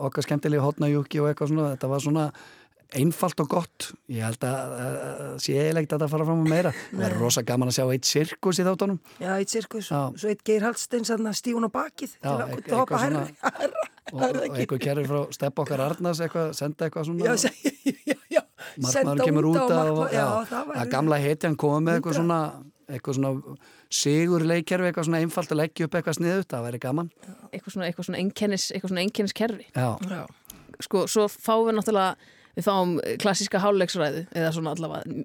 [0.07, 2.29] okkar skemmtilegi hotnajúki og eitthvað svona, þetta var svona
[2.95, 3.89] einfalt og gott.
[4.13, 4.75] Ég held að,
[5.43, 6.73] sé eiginlegt að þetta fara fram á meira.
[6.93, 9.01] Það er rosa gaman að sjá eitt sirkus í þáttunum.
[9.19, 12.71] Já, eitt sirkus, svo eitt Geir Hallsteins að stífun á bakið Já, til að eit-
[12.71, 13.35] hoppa eitthvað herri.
[13.41, 13.83] svona-
[14.13, 17.51] og, og eitthvað kerfi frá stepp okkar Arnars eitthvað, senda eitthvað svona Já,
[18.13, 18.43] já, já,
[18.79, 22.19] markmaður senda kemur út á og, já, já, það að gamla hetjan koma með eitthvað
[22.21, 22.39] svona
[22.87, 23.57] eitthvað svona
[23.91, 27.11] sigur leikkerfi eitthvað svona einfalt að leggja upp eitthvað sniðut það væri gaman
[27.51, 29.67] Eitthvað svona, eitthvað svona einkennis, eitthvað svona einkennis kerfi?
[29.75, 30.23] Já.
[30.87, 32.15] Sko, svo fáum við náttúrulega,
[32.57, 35.19] við fáum klassíska háleiksræðu, eða svona allavega,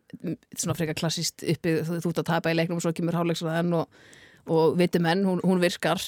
[0.59, 4.01] svona frekar klassíst uppi, þú, ert að tapa í leiknum og svo kemur háleiksræðan og,
[4.51, 6.03] og vitum enn, hún, hún virkar.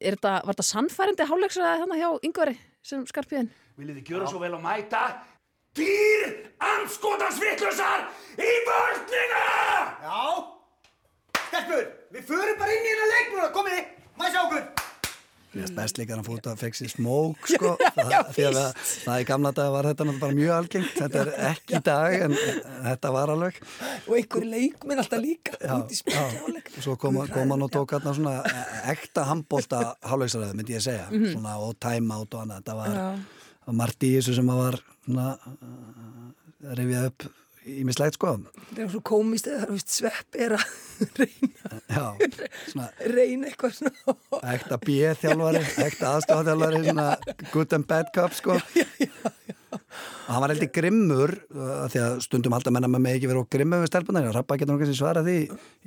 [0.00, 3.50] Er þetta, var þetta sannfærandi háleiksræði þannig hjá yngvari sem skarpiðin?
[3.80, 5.02] Viljið þið gjöra svo vel að mæta?
[5.78, 6.30] Dýr
[6.66, 9.44] anskotans vittlusar í vörnina!
[10.02, 10.22] Já,
[11.46, 13.84] stelpur, við förum bara inn í hennar leikmúra, komið,
[14.18, 14.89] maður sjá okkur.
[15.50, 17.72] Finnst best líka að hann fótt að fekk sér smók sko,
[18.36, 20.92] því að það, það í gamla dag var þetta náttúrulega mjög algengt.
[21.00, 22.36] Þetta er ekki í dag en,
[22.86, 23.58] þetta var alveg.
[24.06, 26.70] Og einhverju leikminn alltaf líka út í já, spiljáleik.
[26.76, 28.36] og svo kom, hann og tók hérna svona
[28.94, 31.32] ekta handbólta hálfleiksræði myndi ég segja, Mhm.
[31.34, 32.96] svona og time out og annað, þetta var,
[33.66, 34.78] var margt í þessu sem að var
[35.08, 37.26] svona uh, rifjað upp
[37.68, 38.36] í mislegt sko.
[38.70, 40.64] Það er svo komist eða það er vist svepp er að
[41.90, 42.04] Já,
[42.70, 44.16] svona reyna eitthvað svona.
[44.54, 47.08] ekta B-þjálfari, ekta aðstofþjálfari svona
[47.52, 48.56] good and bad cup sko.
[49.70, 53.46] Og hann var heldur grimmur uh, því að stundum halda menna með mig ekki verið
[53.54, 55.34] grimmur við stelpunar, Rappa getur nú kannski svara því.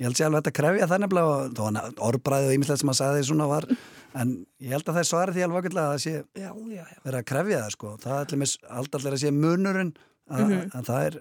[0.00, 2.92] Ég held sér alveg þetta krefja það nefnilega og þó hann orðbræði og ýmislegt sem
[2.92, 3.66] hann sagði svona var.
[4.20, 6.98] En ég held að það svari því alveg að það sé Já, já, já.
[7.06, 8.34] verið að krefja það sko, það er
[8.80, 10.60] allir allir að sé munurinn að, Mhm.
[10.78, 11.16] að það er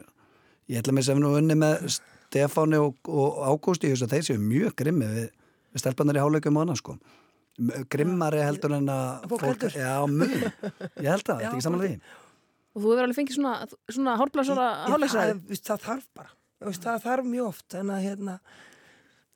[0.72, 4.16] ég held að mér sem nú unni með Stefáni og, og Ágústi, ég veist að
[4.16, 5.28] þeir séu mjög grimmi við,
[5.74, 6.98] við stelpunar í háleikum og annað sko.
[7.94, 9.76] Grimmari heldur en að Fólk heldur.
[9.78, 12.22] já, mun, ég held það, þetta er ekki samanlega því
[12.74, 13.52] Og þú hefur alveg fengið svona,
[13.94, 15.36] svona hálfblæsara hálflegsræði.
[15.52, 16.32] það, það þarf bara.
[16.82, 18.34] Það þarf mjög oft en að hérna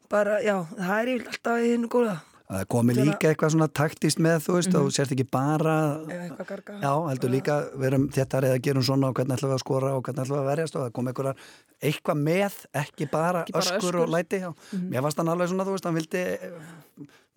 [0.09, 2.15] bara, já, það er yfirleitt alltaf í hennu góða
[2.47, 4.77] Það komi líka eitthvað svona taktist með þú veist Mhm.
[4.79, 5.73] og þú sérst ekki bara
[6.07, 9.57] Ef eitthvað garga já, heldur líka verum þetta eða gerum svona og hvernig ætlum við
[9.57, 11.35] að skora og hvernig ætlum við að verjast og það kom eitthvað,
[11.83, 13.99] eitthvað með ekki bara, Ekki bara öskur, öskur.
[14.01, 14.53] og læti já.
[14.71, 14.89] Mhm.
[14.93, 16.23] mér varst hann alveg svona þú veist hann vildi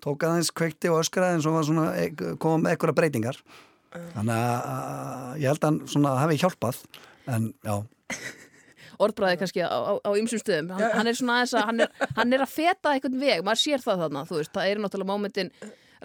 [0.00, 3.36] tók aðeins kveikti og öskraði en svo var svona eh, kom eitthvað breytingar
[4.14, 6.76] þannig að að ég held að hann svona hafi hjálpað
[7.26, 7.82] en já
[9.00, 10.72] Orðbræði kannski á, á, á ymsum stöðum.
[10.76, 13.62] Hann, hann er svona aðeins að, hann er, hann er að feta einhvern veg, maður
[13.62, 15.52] sér það þarna, þú veist, það eru náttúrulega mómentin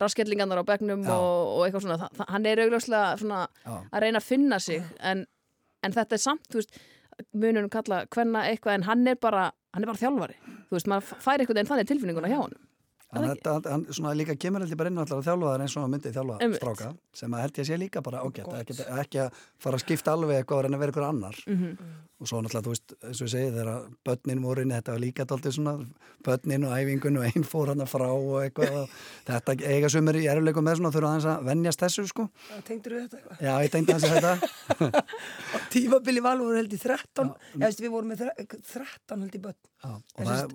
[0.01, 3.39] raskellingarnar á begnum og, og eitthvað svona, það, það, hann er augljóslega
[3.85, 5.23] að reyna að finna sig en,
[5.85, 6.79] en þetta er samt, þú veist
[7.31, 10.35] munum kalla hvenna eitthvað en hann er bara hann er bara þjálfari,
[10.67, 12.64] þú veist, maður fær einhvern veginn þannig tilfinninguna hjá honum
[13.15, 15.83] Hann, þetta, hann svona líka kemur heldur bara inn allar að þjálfa það eins og
[15.85, 16.61] hann myndi þjálfa Einmitt.
[16.61, 20.13] stráka sem að held ég sé líka bara ágætt ekki, ekki að fara að skipta
[20.17, 21.39] alveg eitthvað og reyna að vera ykkur annar.
[21.47, 21.77] Mhm.
[22.15, 25.01] og svo náttúrulega þú veist, eins og ég segi þegar börnin voru inni, þetta var
[25.03, 25.73] líka dálítið svona
[26.23, 28.93] börnin og æfingun og einn fór hann frá og eitthvað og
[29.27, 32.29] þetta eiga sumir í eruleikum með svona og þurfa aðeins að venjast þessu sko.
[32.69, 33.43] Tengdur við þetta eitthvað?
[33.43, 35.03] Já, ég tengdi í þetta.
[35.75, 39.43] Tímabili val voru held í 13 Ég veist, við vorum með þre- 13 held í
[39.43, 39.59] börn.
[39.83, 40.47] Já,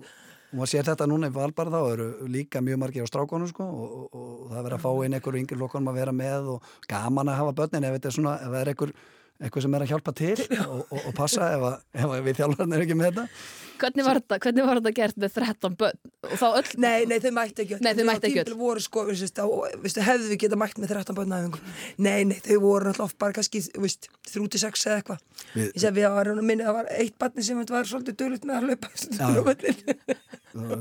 [0.51, 3.47] og og maður sér þetta núna í valbar þá eru líka mjög margir á strákonum
[3.47, 6.13] sko og, og, og það er verið að fá inn einhverju yngri lokkanum að vera
[6.15, 8.93] með og gaman að hafa börnin ef þetta er svona, ef það er einhver
[9.41, 12.39] eitthvað sem er að hjálpa til og, og, og passa ef, að, ef að við
[12.39, 13.27] þjálfarnir er ekki með þetta
[13.81, 17.15] Hvernig var þetta, hvernig var þetta gert með 13 bönn og þá öll Nei, nei,
[17.23, 17.81] þau mætti ekki öll.
[17.81, 18.51] Nei, þau mættu ekki öll.
[18.59, 19.45] Voru sko, veist, á,
[19.81, 23.33] veist, hefðu við geta mætt með 13 börn aðeins Nei, nei, þau voru oft bara
[23.33, 25.25] kannski, veist, 3-6 eða eitthvað
[25.57, 28.55] Ég segi við varum að minni, það var eitt barni sem var svolítið dölut með
[28.59, 28.69] að
[29.49, 29.97] völlinn.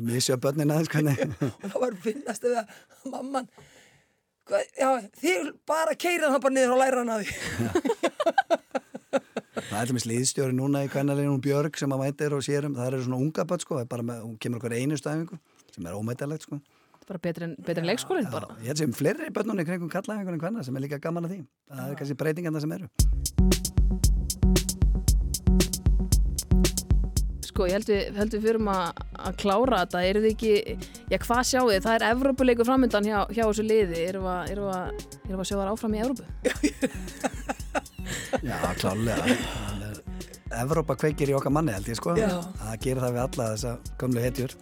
[0.04, 1.24] Mér séu börnin aðeins hvernig
[1.62, 2.61] og það var finnast að
[3.08, 3.48] mamman
[4.51, 4.90] já,
[5.22, 7.30] þið bara keira hann bara niður og læra hann að því.
[9.70, 13.01] Það er allmis liðstjóri núna í hún Björg sem að mætir og sérum, það eru
[13.05, 15.38] svona unga börn sko, það er bara með, hún kemur okkur einu stæfingu
[15.74, 16.61] sem er ómættilegt sko.
[17.07, 18.53] Bara betri en, betri en leikskólinn bara.
[18.62, 21.40] Ég held sem fleiri börnunni kringum kallaðingur en hvenna sem er líka gaman að því.
[21.70, 23.69] Það er kannski breytingarna sem eru
[27.61, 30.52] Sko, ég held við, held við fyrum að, að klára þetta, eru þið ekki,
[31.12, 34.70] já hvað sjáu þið, það er Evrópuleikur framöndan hjá, hjá þessu liði, eru við við
[34.72, 36.24] að, erum við að sjá þar áfram í Evrópu?
[38.48, 39.36] Já, klálega
[40.62, 42.16] Evrópa kveikir í okkar manni held ég sko.
[42.16, 42.32] Já.
[42.62, 44.56] það gerir það við alla þessa gömlu hetjur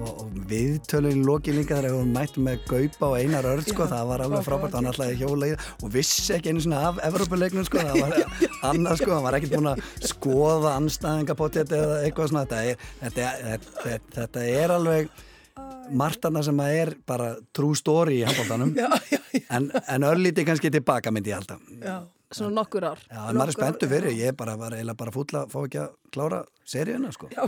[0.00, 4.08] og, og viðtölun loki líka þegar við mættum með Gaupa og Einar Örd sko, það
[4.10, 7.66] var alveg frábært hann alltaf hjóla í það og vissi ekki einu svona af Evrópuleiknum
[7.68, 8.16] sko, það var
[8.70, 13.28] annað sko, hann var ekkert búin að skoða anstæðingapottet eða eitthvað svona þetta er, þetta,
[13.54, 15.14] er- þetta, þetta er alveg
[15.94, 18.74] martana sem að er bara true story í handbóltanum
[19.54, 22.00] en, en örlíti kannski tilbaka myndi ég alltaf Já.
[22.34, 22.98] Svona nokkur ár.
[23.06, 25.78] Já, en maður er spenntu fyrir, ég bara, var eiginlega bara fúll að fá ekki
[25.84, 27.28] að klára seríuna sko.
[27.30, 27.44] Já,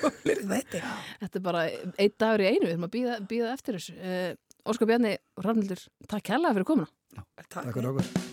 [0.00, 0.82] þetta
[1.20, 3.96] Þetta er bara einn dagur í einu, við erum að býða, býða eftir þessu.
[3.98, 4.30] Uh,
[4.72, 6.92] Óskar Bjarni og Rafnildur, takk kærlega fyrir komuna.
[7.50, 8.30] Takk fyrir okkur.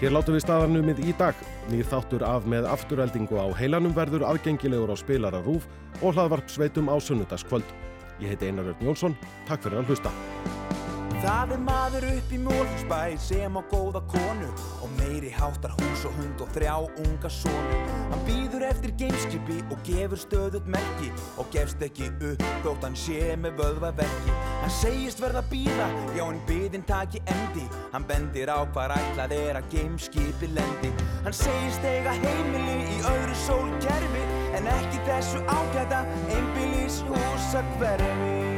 [0.00, 1.40] Hér látum við staðarnumið í dag.
[1.68, 5.68] Nýr þáttur af með afturheldingu á heilanum verður aðgengilegur á spilara rúf
[6.00, 7.68] og hlaðvarp sveitum á sunnudagskvöld.
[8.24, 9.18] Ég heiti Einar Örn Jónsson.
[9.44, 10.14] Takk fyrir að hlusta.
[11.20, 14.46] Það er maður upp í Mólfsbæ sem á góða konu
[14.80, 17.80] og meiri háttar hús og hund og þrjá unga sonu.
[18.08, 23.34] Hann býður eftir gameskipi og gefur stöðut merki og gefst ekki upp þótt hann sé
[23.36, 24.36] með vöðvaverki.
[24.62, 27.66] Hann segist verða býða, já en byðin taki endi.
[27.92, 30.94] Hann bendir á hvar ætlað er að gameskipi lendi.
[31.26, 34.24] Hann segist eiga heimili í öðru sólkerfi
[34.56, 36.00] en ekki þessu ágæta
[36.32, 38.49] einbílis húsa hverfi.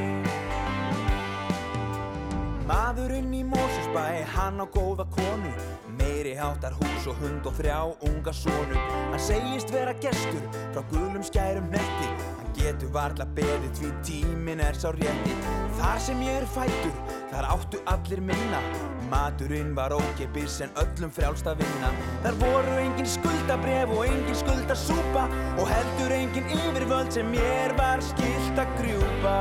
[2.62, 5.50] Maðurinn í Mósusbæ, hann á góða konu.
[5.98, 8.76] Meiri háttar hús og hund og þrjá unga sonu.
[9.10, 14.78] Hann segist vera gestur frá gulum skærum netti Hann getur varla beðið því tíminn er
[14.78, 15.34] sá rétti.
[15.80, 16.94] Þar sem ég er fættur,
[17.32, 18.62] þar áttu allir minna.
[19.10, 21.90] Maturinn var ókipis en öllum frjálst að vinna.
[22.22, 25.26] Þar voru engin skuldabref og engin skuldasúpa
[25.58, 29.36] Og heldur engin yfirvöld sem mér var skilt að grjúpa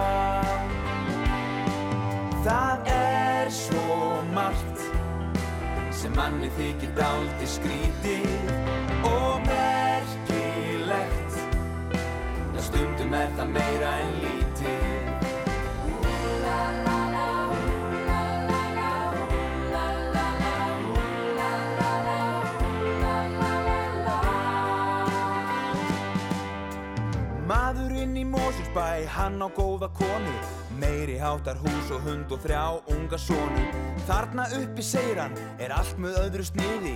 [2.42, 3.98] Það er svo
[4.34, 4.80] margt
[5.94, 8.26] sem manni þykir dálti skrítið
[9.06, 11.40] og merkilegt.
[11.94, 14.41] Já, stundum er það meira en lítið
[28.72, 30.32] Mósusbæ, hann á góða konu
[30.80, 33.66] Meiri háttar hús og hund og þrjá unga sonu.
[34.08, 36.94] Þarna uppi segir hann, er allt með öðru sniði.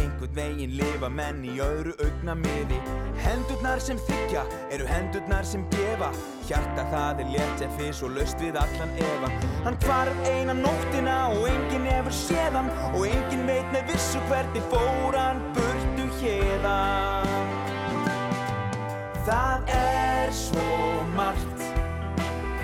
[0.00, 2.80] Einhvern veginn lifa menn í öðru augnamiði.
[3.20, 6.10] Hendurnar sem þykja, eru hendurnar sem gefa.
[6.48, 9.32] Hjarta það er létt sem fyrst og laust við allan efa.
[9.68, 12.72] Hann hvarf eina nóttina og enginn hefur séð hann.
[12.94, 17.27] Og enginn veit með vissu hvernig fór hann burtu hérðan
[19.28, 21.64] Það er svo margt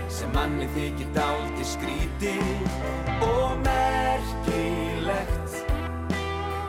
[0.08, 5.58] sem manni þykir dálti skrítið og merkilegt.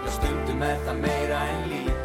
[0.04, 2.05] Já, stundum er það meira en lítið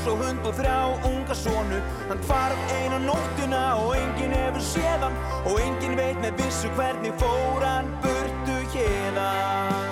[0.00, 1.80] hús og hund og þrjá unga sonu.
[2.08, 5.16] Hann hvarf eina nóttina og enginn hefur séð hann.
[5.44, 9.88] Og enginn veit með vissu hvernig fór hann burtu hérðan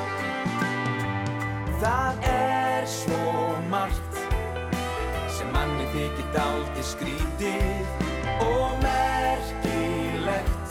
[1.80, 4.14] Það er svo margt
[5.36, 7.86] sem manni þykir dálti skrítið
[8.48, 10.68] og merkilegt.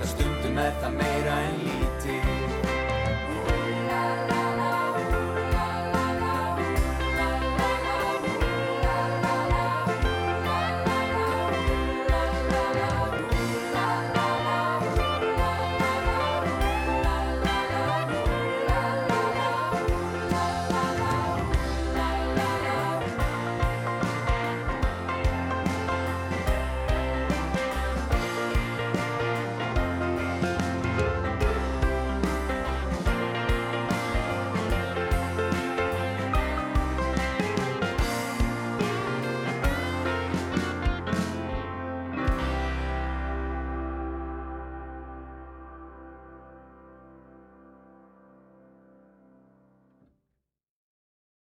[0.00, 1.65] Já, stundum er það meira en líf